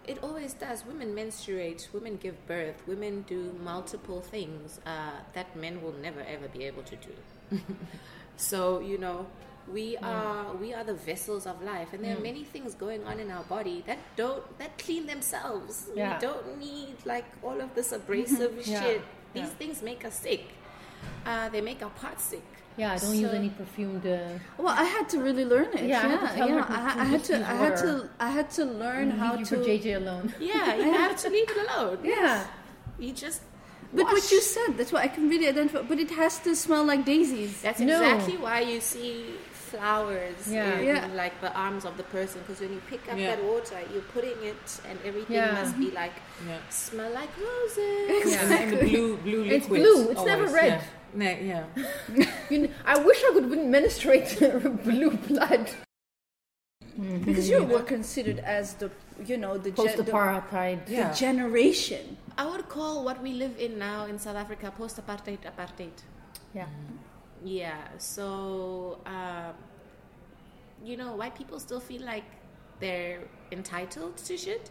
[0.08, 0.86] It always does.
[0.86, 6.48] Women menstruate, women give birth, women do multiple things uh, that men will never ever
[6.48, 7.60] be able to do.
[8.38, 9.28] so, you know,
[9.72, 13.20] we are we are the vessels of life and there are many things going on
[13.20, 15.88] in our body that don't that clean themselves.
[15.96, 16.16] Yeah.
[16.16, 18.82] We don't need like all of this abrasive Yeah.
[18.82, 19.02] shit.
[19.34, 20.46] These things make us sick.
[21.26, 22.44] Uh, they make our parts sick.
[22.80, 24.06] Yeah, I don't use any perfumed.
[24.06, 24.18] Uh,
[24.58, 25.84] Well, I had to really learn it.
[25.92, 26.66] Yeah, I Yeah, had to yeah.
[26.70, 27.36] I, I had to.
[27.54, 27.92] I had to.
[28.28, 29.56] I had to learn how leave to.
[29.58, 30.26] you for JJ alone.
[30.52, 31.98] Yeah, you have to leave it alone.
[32.14, 32.46] Yeah.
[33.04, 33.42] You just
[33.98, 35.82] But what you said, that's what I can really identify.
[35.92, 37.54] But it has to smell like daisies.
[37.66, 37.96] That's No.
[38.02, 39.14] exactly why you see
[39.72, 40.80] flowers Yeah.
[40.80, 41.08] in Yeah.
[41.24, 43.30] like the arms of the person because when you pick up Yeah.
[43.36, 45.60] that water, you're putting it, and everything Yeah.
[45.62, 46.16] must be like
[46.48, 46.58] Yeah.
[46.70, 48.34] smell like roses.
[48.34, 50.82] Yeah, and the blue, blue It's blue, it's never always, red.
[51.18, 51.18] Yeah.
[51.18, 51.66] Nee, yeah.
[52.50, 54.38] You kn- I wish I could menstruate
[54.84, 55.70] blue blood.
[57.26, 58.92] Because you were considered as the,
[59.26, 60.86] you know, the, gen- the, Post-apartheid.
[60.86, 61.14] the Yeah.
[61.14, 62.18] generation.
[62.38, 65.92] I would call what we live in now in South Africa post-apartheid apartheid.
[66.54, 66.68] Yeah.
[67.44, 67.78] Yeah.
[67.98, 69.54] So, um,
[70.84, 72.26] you know, white people still feel like
[72.80, 74.70] they're entitled to shit.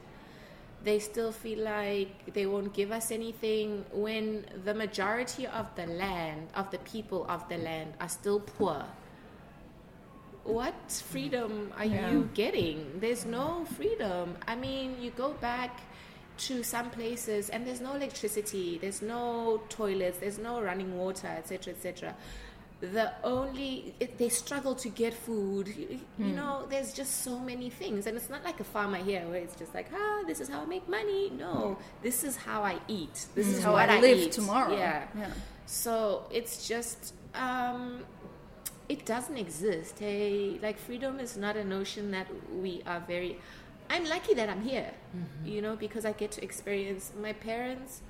[0.85, 6.49] They still feel like they won't give us anything when the majority of the land,
[6.55, 8.85] of the people of the land, are still poor.
[10.45, 12.11] What freedom are Yeah.
[12.11, 13.01] you getting?
[13.01, 14.37] There's no freedom.
[14.47, 15.81] I mean, you go back
[16.38, 21.75] to some places and there's no electricity, there's no toilets, there's no running water, etc.,
[21.75, 22.14] etc.
[22.81, 25.67] The only it, they struggle to get food.
[25.69, 29.27] You, you know, there's just so many things, and it's not like a farmer here
[29.27, 31.31] where it's just like, ah, this is how I make money.
[31.31, 33.27] No, this is how I eat.
[33.35, 34.33] This is How what I live eat.
[34.33, 34.77] tomorrow.
[34.77, 35.09] Yeah.
[35.19, 35.31] Yeah.
[35.67, 38.05] So it's just um,
[38.88, 39.99] it doesn't exist.
[39.99, 42.29] Hey, like freedom is not a notion that
[42.62, 43.38] we are very.
[43.91, 44.93] I'm lucky that I'm here,
[45.45, 47.11] you know, because I get to experience.
[47.21, 48.03] My parents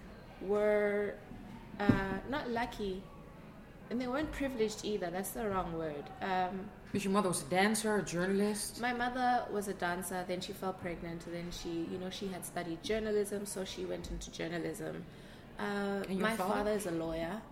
[0.42, 1.14] were
[1.80, 3.02] uh, not lucky,
[3.90, 5.10] and they weren't privileged either.
[5.10, 6.04] That's the wrong word.
[6.20, 8.80] Um, Because your mother was a dancer, a journalist.
[8.80, 12.44] my mother was a dancer, then she fell pregnant, then she, you know, she had
[12.44, 15.04] studied journalism, so she went into journalism.
[15.58, 16.54] Uh, And your my father?
[16.54, 17.42] father is a lawyer,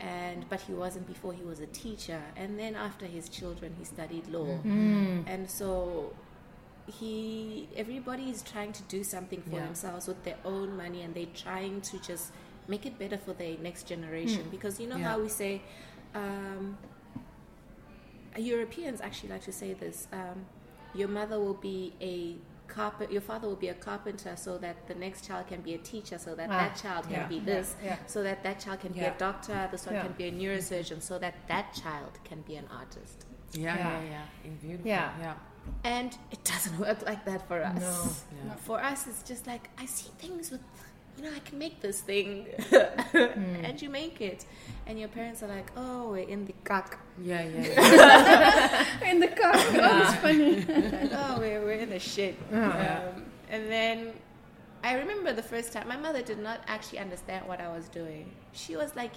[0.00, 3.84] and but he wasn't before he was a teacher, and then after his children, he
[3.84, 4.58] studied law,
[5.34, 6.12] and so
[6.86, 9.64] he everybody is trying to do something for Yeah.
[9.66, 12.32] themselves with their own money, and they're trying to just
[12.68, 15.08] make it better for the next generation because you know Yeah.
[15.10, 15.62] how we say.
[16.14, 16.78] Um,
[18.36, 20.08] Europeans actually like to say this.
[20.12, 20.44] Um,
[20.94, 22.36] your mother will be a
[22.70, 23.10] carpet.
[23.10, 26.18] Your father will be a carpenter, so that the next child can be a teacher,
[26.18, 27.96] so that Ah, that child can yeah, be this, yeah.
[28.06, 29.68] so that that child can be a doctor.
[29.70, 30.02] This one Yeah.
[30.02, 33.24] can be a neurosurgeon, so that that child can be an artist.
[33.52, 34.02] Yeah, Yeah.
[34.02, 34.24] yeah, yeah.
[34.44, 34.86] In beautiful.
[34.88, 35.10] Yeah.
[35.18, 35.34] yeah.
[35.84, 37.80] And it doesn't work like that for us.
[37.80, 38.08] No.
[38.46, 38.54] Yeah.
[38.56, 40.60] For us, it's just like I see things with,
[41.16, 43.64] you know, I can make this thing, Hmm.
[43.64, 44.44] and you make it,
[44.86, 46.98] and your parents are like, oh, we're in the kak.
[47.22, 48.86] Yeah, yeah.
[49.02, 49.10] yeah.
[49.10, 49.52] In the car.
[49.56, 50.56] Oh, it's funny.
[50.60, 52.36] like, oh, we're, we're in the shit.
[52.52, 53.00] Yeah.
[53.16, 54.12] Um, and then
[54.84, 58.30] I remember the first time, my mother did not actually understand what I was doing.
[58.52, 59.12] She was like,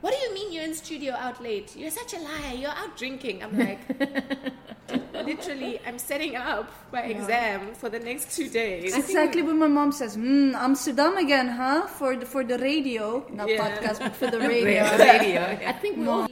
[0.00, 1.76] what do you mean you're in studio out late?
[1.76, 2.54] You're such a liar.
[2.54, 3.42] You're out drinking.
[3.42, 3.80] I'm like,
[5.14, 8.96] literally, I'm setting up my exam for the next two days.
[8.96, 10.16] Exactly what my mom says.
[10.16, 11.86] Mm, Amsterdam again, huh?
[11.86, 13.58] For the for the radio, not Yeah.
[13.68, 14.82] podcast, but for the radio.
[14.98, 15.40] Radio.
[15.52, 15.72] I Yeah.
[15.72, 16.26] think we all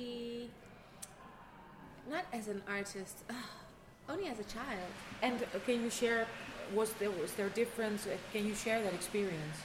[2.11, 3.17] not as an artist,
[4.09, 4.91] only as a child.
[5.23, 6.27] And uh, can you share?
[6.75, 8.07] Was there was there a difference?
[8.07, 9.59] Uh, Can you share that experience?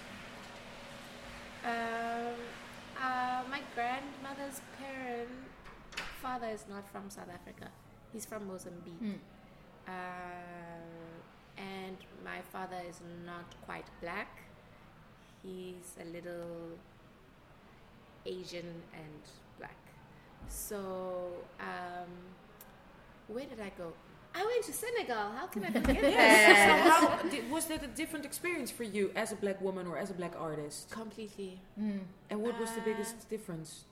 [1.65, 2.35] Um,
[3.03, 5.29] uh, my grandmother's parent
[6.21, 7.69] father is not from South Africa.
[8.13, 9.19] He's from Mozambique.
[9.87, 9.91] Uh,
[11.57, 14.29] and my father is not quite black.
[15.43, 16.77] He's a little
[18.25, 19.21] Asian and
[19.59, 19.75] black.
[20.47, 20.79] So,
[21.59, 22.11] um,
[23.27, 23.91] where did I go?
[24.35, 25.15] I went to Senegal.
[25.37, 27.19] How can I forget so how
[27.53, 30.33] was that a different experience for you as a black woman or as a black
[30.39, 30.89] artist?
[30.89, 31.59] Completely.
[31.77, 33.85] And what was the Uh, biggest difference?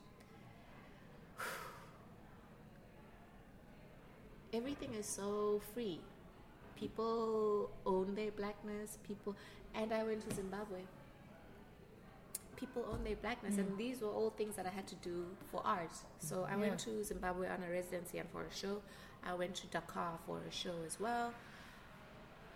[4.52, 6.00] everything is so free.
[6.76, 8.98] People own their blackness.
[9.06, 9.36] People,
[9.74, 10.80] and I went to Zimbabwe.
[12.56, 15.62] People own their blackness, and these were all things that I had to do for
[15.64, 15.90] art.
[16.20, 18.82] So I went to Zimbabwe on a residency and for a show.
[19.26, 21.32] I went to Dakar for a show as well.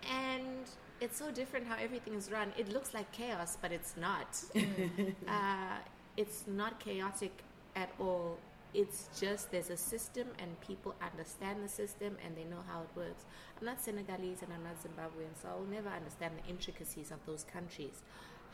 [0.09, 0.65] And
[1.01, 2.53] it's so different how everything is run.
[2.57, 4.41] It looks like chaos, but it's not.
[5.27, 5.77] uh,
[6.17, 7.43] it's not chaotic
[7.75, 8.37] at all.
[8.73, 12.89] It's just there's a system and people understand the system and they know how it
[12.95, 13.23] works.
[13.59, 17.43] I'm not Senegalese and I'm not Zimbabwean, so I'll never understand the intricacies of those
[17.43, 18.03] countries.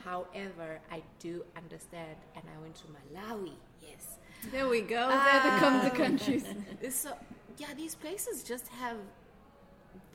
[0.03, 3.53] However, I do understand, and I went to Malawi.
[3.81, 4.17] Yes,
[4.51, 5.07] There we go.
[5.07, 6.45] there come the countries.
[6.89, 7.13] so
[7.57, 8.97] yeah, these places just have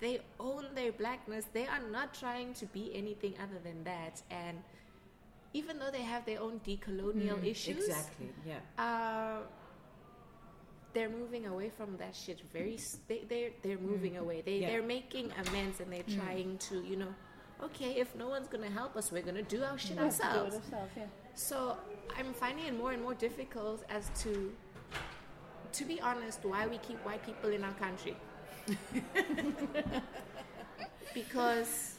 [0.00, 1.44] they own their blackness.
[1.52, 4.58] They are not trying to be anything other than that, and
[5.54, 8.28] even though they have their own decolonial issues, Exactly.
[8.46, 8.58] Yeah.
[8.78, 9.38] uh,
[10.94, 12.40] they're moving away from that shit.
[12.52, 12.78] Very,
[13.08, 14.40] they, they're they're moving away.
[14.44, 14.68] They Yeah.
[14.70, 17.14] they're making amends and they're trying to, you know,
[17.62, 20.58] okay, if no one's gonna help us, we're gonna do our shit ourselves.
[21.34, 21.76] So
[22.16, 24.52] I'm finding it more and more difficult as to
[25.72, 28.16] to be honest, why we keep white people in our country.
[31.14, 31.94] because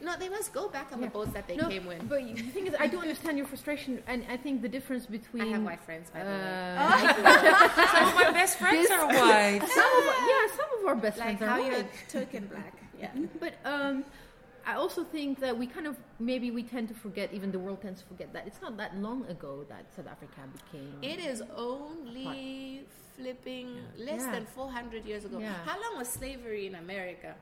[0.00, 2.06] no, they must go back on the boats that they No, came with.
[2.08, 5.42] but the thing is, I do understand your frustration, and I think the difference between
[5.44, 6.76] I have white friends, by the way.
[6.78, 9.60] uh, Some of my best friends are white.
[9.78, 12.08] some of our, yeah, some of our best Like friends how are you're white.
[12.08, 12.74] token black.
[13.00, 13.10] Yeah.
[13.40, 14.04] But um,
[14.66, 17.82] I also think that we kind of maybe we tend to forget, even the world
[17.82, 20.94] tends to forget that it's not that long ago that South Africa became.
[21.02, 22.84] It is only
[23.16, 24.32] flipping less Yeah.
[24.32, 25.38] than 400 years ago.
[25.38, 25.52] Yeah.
[25.64, 27.34] How long was slavery in America?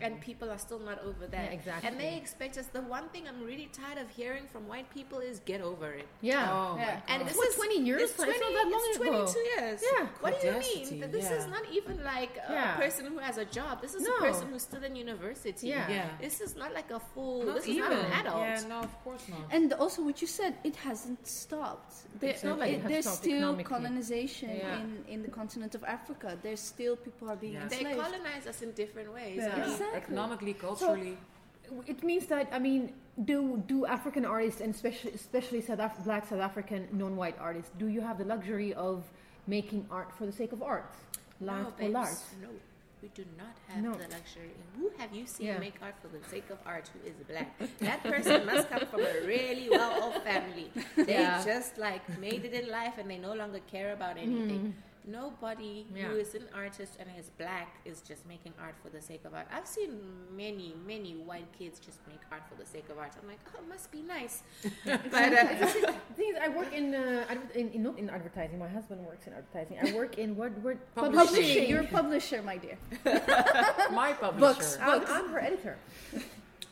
[0.00, 1.46] And people are still not over that.
[1.46, 1.88] Yeah, exactly.
[1.88, 2.66] And they expect us.
[2.66, 6.06] The one thing I'm really tired of hearing from white people is get over it.
[6.20, 6.48] Yeah.
[6.52, 7.00] Oh yeah.
[7.08, 8.02] And It's this what, is 20 years?
[8.02, 9.24] It's, It's 20, not that long it's ago.
[9.26, 9.80] 22 years.
[9.82, 10.06] Yeah.
[10.20, 11.00] What do you mean?
[11.00, 12.76] That This is not even like a Yeah.
[12.76, 13.80] person who has a job.
[13.80, 14.14] This is No.
[14.16, 15.68] a person who's still in university.
[15.68, 15.88] Yeah.
[15.90, 16.08] Yeah.
[16.20, 17.44] This is not like a full.
[17.44, 17.82] Not this even.
[17.84, 18.36] is not an adult.
[18.46, 19.40] Yeah, no, of course not.
[19.50, 21.94] And also, what you said, it hasn't stopped.
[22.20, 24.80] There, It's not like it has there's stopped still colonization Yeah.
[24.80, 26.38] in, in the continent of Africa.
[26.42, 27.68] There's still people are being Yeah.
[27.68, 29.38] They colonize us in different ways.
[29.38, 29.65] Yeah.
[29.66, 29.98] I mean, Exactly.
[30.02, 31.16] Economically, culturally.
[31.86, 32.92] It means that I mean,
[33.24, 37.86] do do African artists and especially especially South Af- Black South African non-white artists, do
[37.88, 39.04] you have the luxury of
[39.46, 40.92] making art for the sake of art,
[41.40, 42.48] no, l'art pour babes, no,
[43.02, 43.92] we do not have No.
[43.94, 44.50] the luxury.
[44.60, 45.58] And Who have you seen Yeah.
[45.58, 47.50] make art for the sake of art who is black?
[47.88, 50.70] That person must come from a really well-off family.
[50.96, 51.44] They Yeah.
[51.44, 54.62] just like made it in life and they no longer care about anything.
[54.72, 54.72] Mm.
[55.06, 55.86] Nobody.
[55.94, 56.08] Yeah.
[56.08, 59.34] who is an artist and is black is just making art for the sake of
[59.34, 59.46] art.
[59.52, 60.00] I've seen
[60.36, 63.12] many, many white kids just make art for the sake of art.
[63.20, 64.42] I'm like, oh, it must be nice.
[64.84, 65.66] but uh, the
[66.16, 68.58] thing is, I work in, uh, in, in not in advertising.
[68.58, 69.78] My husband works in advertising.
[69.80, 71.26] I work in what word Publishing.
[71.26, 71.68] Publishing.
[71.68, 72.76] You're a publisher, my dear.
[73.92, 74.40] My publisher.
[74.40, 74.78] Books.
[74.82, 75.76] I'm, I'm her editor.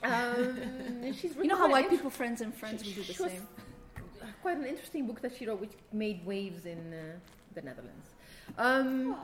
[0.03, 3.47] Um, she's You know how white people, friends and friends, we do the same.
[4.43, 7.19] quite an interesting book that she wrote, which made waves in uh,
[7.55, 8.14] the Netherlands.
[8.59, 9.17] Um,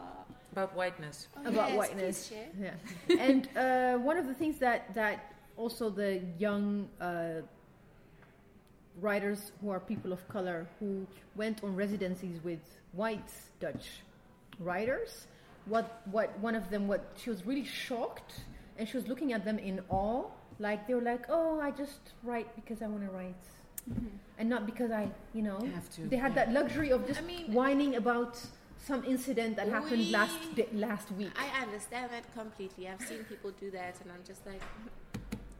[0.52, 1.28] About whiteness.
[1.44, 2.28] about yes, whiteness.
[2.28, 2.48] share.
[3.08, 3.16] Yeah.
[3.26, 7.42] and uh, one of the things that that also the young uh,
[9.00, 11.06] writers who are people of color who
[11.36, 12.58] went on residencies with
[12.92, 13.86] white Dutch
[14.58, 15.26] writers,
[15.66, 18.32] what what one of them what she was really shocked
[18.78, 20.24] and she was looking at them in awe,
[20.58, 23.44] like they were like, oh, I just write because I want to write.
[24.38, 26.44] And not because I, you know, Have to, they had yeah.
[26.46, 28.38] that luxury of just I mean- whining about
[28.86, 30.38] some incident that happened We- last
[30.72, 31.32] last week.
[31.38, 32.88] I understand that completely.
[32.88, 34.62] I've seen people do that, and I'm just like,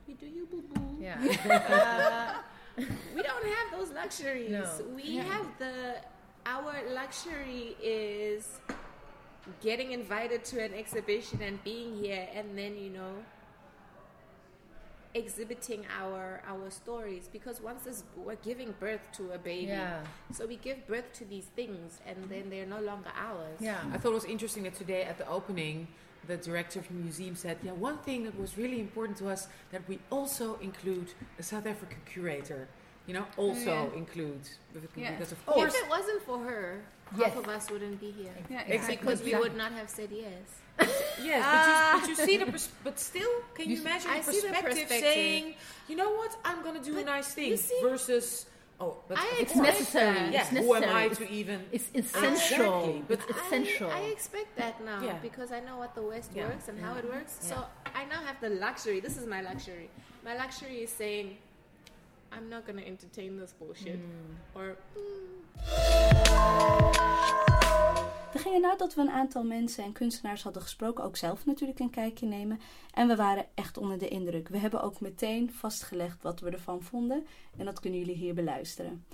[0.09, 0.97] you do you, boo boo.
[1.01, 1.19] yeah.
[2.79, 4.51] Uh, we don't have those luxuries.
[4.51, 4.67] No.
[4.95, 5.97] We have the
[6.47, 8.59] our luxury is
[9.61, 13.13] getting invited to an exhibition and being here, and then you know
[15.15, 20.01] exhibiting our our stories because once this we're giving birth to a baby Yeah.
[20.33, 23.79] so we give birth to these things and then they're no longer ours Yeah.
[23.93, 25.89] I thought it was interesting that today at the opening,
[26.29, 29.49] the director of the museum said, "Yeah, one thing that was really important to us
[29.73, 31.09] that we also include
[31.39, 32.69] a South African curator.
[33.07, 33.99] You know, also Yeah.
[34.03, 34.43] include
[34.95, 35.11] Yeah.
[35.13, 36.83] because of course, if it wasn't for her
[37.17, 37.31] Yes.
[37.33, 38.97] half of us wouldn't be here Yeah, Exactly.
[38.99, 40.61] because we would not have said yes
[41.23, 44.21] yes, but, you, but you see the pers- but still, can you, You imagine I
[44.21, 45.01] the see the perspective, perspective.
[45.01, 45.55] saying,
[45.89, 48.47] you know what, I'm gonna do a nice thing see- versus
[48.81, 50.31] oh, but I It's course, necessary.
[50.33, 51.27] Yeah, It's who am I necessary.
[51.29, 51.61] to even?
[51.73, 52.79] It's ah, essential.
[52.79, 53.91] Exactly, but it's essential.
[53.91, 55.19] I, I expect that now Yeah.
[55.21, 56.47] because I know what the West Yeah.
[56.49, 57.37] works and how it works.
[57.41, 57.57] So
[57.95, 59.01] I now have the luxury.
[59.01, 59.91] This is my luxury.
[60.25, 61.37] My luxury is saying,
[62.33, 63.99] I'm not going to entertain this bullshit.
[63.99, 64.37] Mm.
[64.55, 66.91] Or, hmm.
[68.33, 71.91] We gingen nadat we een aantal mensen en kunstenaars hadden gesproken ook zelf natuurlijk een
[71.91, 72.61] kijkje nemen.
[72.95, 74.49] En we waren echt onder de indruk.
[74.49, 77.27] We hebben ook meteen vastgelegd wat we ervan vonden.
[77.57, 79.05] En dat kunnen jullie hier beluisteren.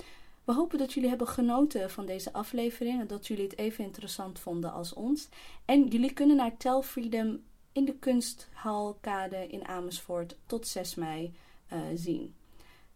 [0.45, 3.01] We hopen dat jullie hebben genoten van deze aflevering.
[3.01, 5.29] En dat jullie het even interessant vonden als ons.
[5.65, 7.43] En jullie kunnen naar Tell Freedom
[7.73, 11.35] in de kunsthalkade in Amersfoort tot 6 mei
[11.69, 12.35] eh, zien.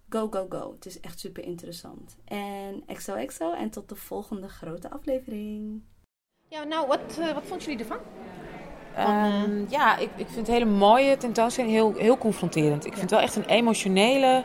[0.08, 0.72] Go, go, go.
[0.72, 2.16] Het is echt super interessant.
[2.24, 5.82] En XOXO en tot de volgende grote aflevering.
[6.50, 7.98] Ja, nou, wat, eh, wat vonden jullie ervan?
[8.94, 12.86] Ehm, ja, ik, ik vind het hele mooie tentoonstelling, heel, heel confronterend.
[12.86, 14.44] Ik vind het wel echt een emotionele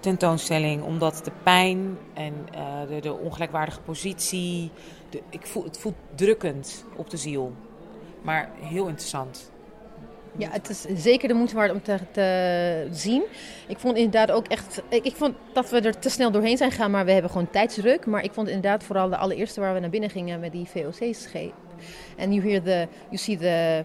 [0.00, 4.70] tentoonstelling, omdat de pijn en eh, de, de ongelijkwaardige positie,
[5.10, 7.52] de, ik voel, het voelt drukkend op de ziel.
[8.20, 9.51] Maar heel interessant.
[10.36, 13.22] Ja, het is zeker de moeite waard om te, te zien.
[13.68, 14.82] Ik vond inderdaad ook echt.
[14.88, 18.06] Ik, vond dat we er te snel doorheen zijn gegaan, maar we hebben gewoon tijdsdruk.
[18.06, 21.52] Maar ik vond inderdaad vooral de allereerste waar we naar binnen gingen met die VOC-scheep.
[22.16, 23.84] En you hear the, you see the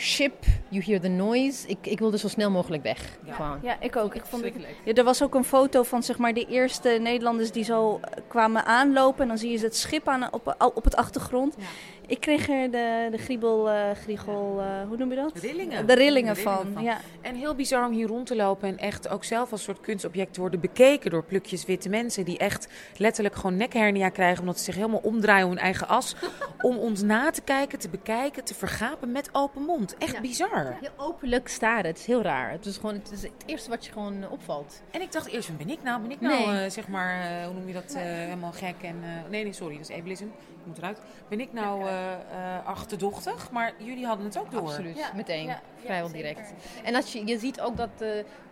[0.00, 1.68] ship, you hear the noise.
[1.68, 3.18] Ik, ik wilde zo snel mogelijk weg.
[3.24, 3.32] Ja.
[3.32, 3.58] Gewoon.
[3.62, 4.14] Ja, ik ook.
[4.14, 7.50] Ik vond het, ja, er was ook een foto van zeg maar, de eerste Nederlanders
[7.50, 9.22] die zo eh, kwamen aanlopen.
[9.22, 11.54] En dan zie je het schip aan, op, op het achtergrond.
[11.58, 11.64] Ja.
[12.10, 15.32] Ik kreeg er de, de griebel, eh, griegel, eh, hoe noem je dat?
[15.34, 15.86] Rillingen.
[15.86, 16.72] De rillingen De van.
[16.74, 16.82] van.
[16.82, 16.98] Ja.
[17.20, 20.34] En heel bizar om hier rond te lopen en echt ook zelf als soort kunstobject
[20.34, 24.64] te worden bekeken door plukjes witte mensen die echt letterlijk gewoon nekhernia krijgen omdat ze
[24.64, 26.16] zich helemaal omdraaien om hun eigen as.
[26.60, 29.89] om ons na te kijken, te bekijken, te vergapen met open mond.
[29.98, 30.20] Echt Ja.
[30.20, 30.76] bizar.
[30.80, 31.84] Heel openlijk staren.
[31.86, 32.50] Het is heel raar.
[32.50, 34.82] Het is gewoon het, is het eerste wat je gewoon opvalt.
[34.90, 36.64] En ik dacht eerst, van, ben ik nou, ben ik nou Nee.
[36.64, 39.00] eh, zeg maar, eh, hoe noem je dat, eh, helemaal gek en...
[39.28, 40.24] nee, nee, sorry, dat is ableism.
[40.24, 41.00] Ik moet eruit.
[41.28, 41.88] Ben ik nou
[42.64, 43.50] achterdochtig?
[43.50, 44.60] Maar jullie hadden het ook door.
[44.60, 45.46] Absoluut, Ja, meteen.
[45.46, 46.52] ja, Vrijwel direct.
[46.84, 47.90] En als je, je ziet ook dat,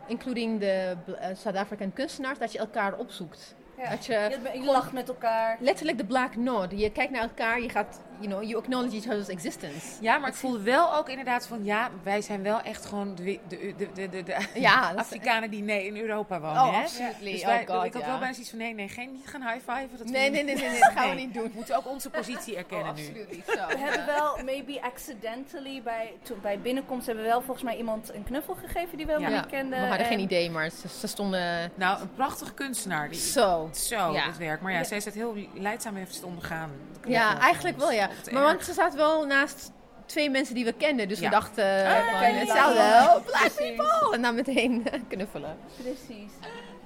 [0.06, 3.54] including de uh, Zuid-Afrikaan kunstenaars, dat je elkaar opzoekt.
[3.78, 3.90] Ja.
[3.90, 5.56] Dat je Je, lacht met elkaar.
[5.60, 6.66] letterlijk de black nod.
[6.70, 9.86] Je kijkt naar elkaar, je gaat, you know, you acknowledge each other's existence.
[10.00, 13.38] Ja, maar ik voelde wel ook inderdaad van, ja, wij zijn wel echt gewoon de,
[13.48, 16.62] de, de, de, de, de Ja, Afrikanen die nee in Europa wonen.
[16.62, 16.80] Oh, hè?
[16.82, 17.30] absolutely.
[17.32, 18.08] Dus Oh wij, ik had ja.
[18.08, 19.98] wel bijna zoiets van, nee, nee, geen, niet gaan high-fiven.
[19.98, 21.42] Dat Nee, nee, nee, nee, nee, dat gaan we niet doen.
[21.42, 23.02] We moeten ook onze positie erkennen nu.
[23.06, 23.42] Absoluut.
[23.46, 23.66] Zo.
[23.66, 28.14] We hebben wel, maybe accidentally, bij, toen, bij binnenkomst hebben we wel volgens mij iemand
[28.14, 29.80] een knuffel gegeven die we helemaal Ja, niet kenden.
[29.80, 33.08] we hadden En- geen idee, maar ze, ze stonden Nou, een prachtige kunstenaar.
[33.10, 33.68] Die, zo.
[33.72, 34.26] Zo, Ja.
[34.26, 34.60] het werk.
[34.60, 36.70] Maar ja, zij is het heel leidzaam heeft ondergaan.
[37.06, 38.07] Ja, eigenlijk wel ja.
[38.32, 39.70] Maar want ze zat wel naast
[40.06, 41.08] twee mensen die we kenden.
[41.08, 41.24] Dus Ja.
[41.24, 42.74] we dachten Ah, van kan je hetzelfde.
[42.78, 43.16] lachen.
[43.16, 44.14] Oh, black people!
[44.14, 45.56] En dan meteen knuffelen.
[45.82, 46.30] Precies.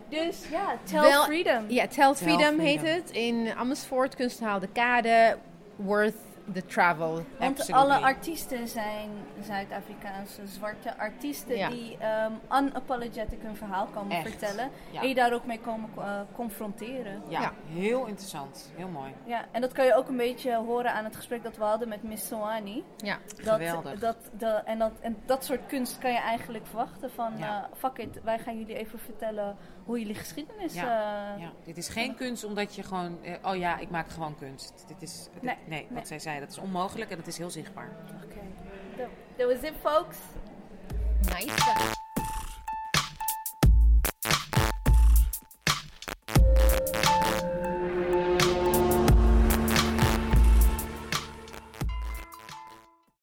[0.08, 1.64] Dus ja, tell Wel- freedom.
[1.68, 3.02] Ja, Tell Freedom heet Freedom.
[3.02, 3.10] het.
[3.10, 5.36] In Amersfoort, Kunsthaal de Kade.
[5.76, 6.14] Worth
[6.52, 7.12] the travel.
[7.38, 7.90] Want Absolutely.
[7.90, 11.68] alle artiesten zijn Zuid-Afrikaanse zwarte artiesten Ja.
[11.68, 14.28] die um, unapologetic hun verhaal komen Echt.
[14.30, 14.70] vertellen.
[14.90, 15.00] Ja.
[15.00, 17.22] En je daar ook mee komen eh, confronteren.
[17.28, 17.52] Ja, Ja.
[17.66, 18.70] heel interessant.
[18.76, 19.12] Heel mooi.
[19.24, 21.88] Ja, en dat kan je ook een beetje horen aan het gesprek dat we hadden
[21.88, 22.84] met Miss Soani.
[22.96, 23.18] Ja.
[23.44, 23.98] Dat, Geweldig.
[23.98, 27.32] Dat, dat, en, dat, en dat soort kunst kan je eigenlijk verwachten van...
[27.38, 27.62] Ja.
[27.70, 30.74] eh, fuck it, wij gaan jullie even vertellen hoe jullie geschiedenis...
[30.74, 31.34] Ja.
[31.34, 34.38] eh, Ja, dit is geen kunst omdat je gewoon, eh, oh ja, ik maak gewoon
[34.38, 34.84] kunst.
[34.86, 36.04] Dit is, dit- Nee, nee, wat nee.
[36.06, 37.96] zij zei, dat is onmogelijk en dat is heel zichtbaar.
[38.24, 38.40] Oké.
[39.36, 40.16] That was it, folks.
[41.22, 42.00] Nice.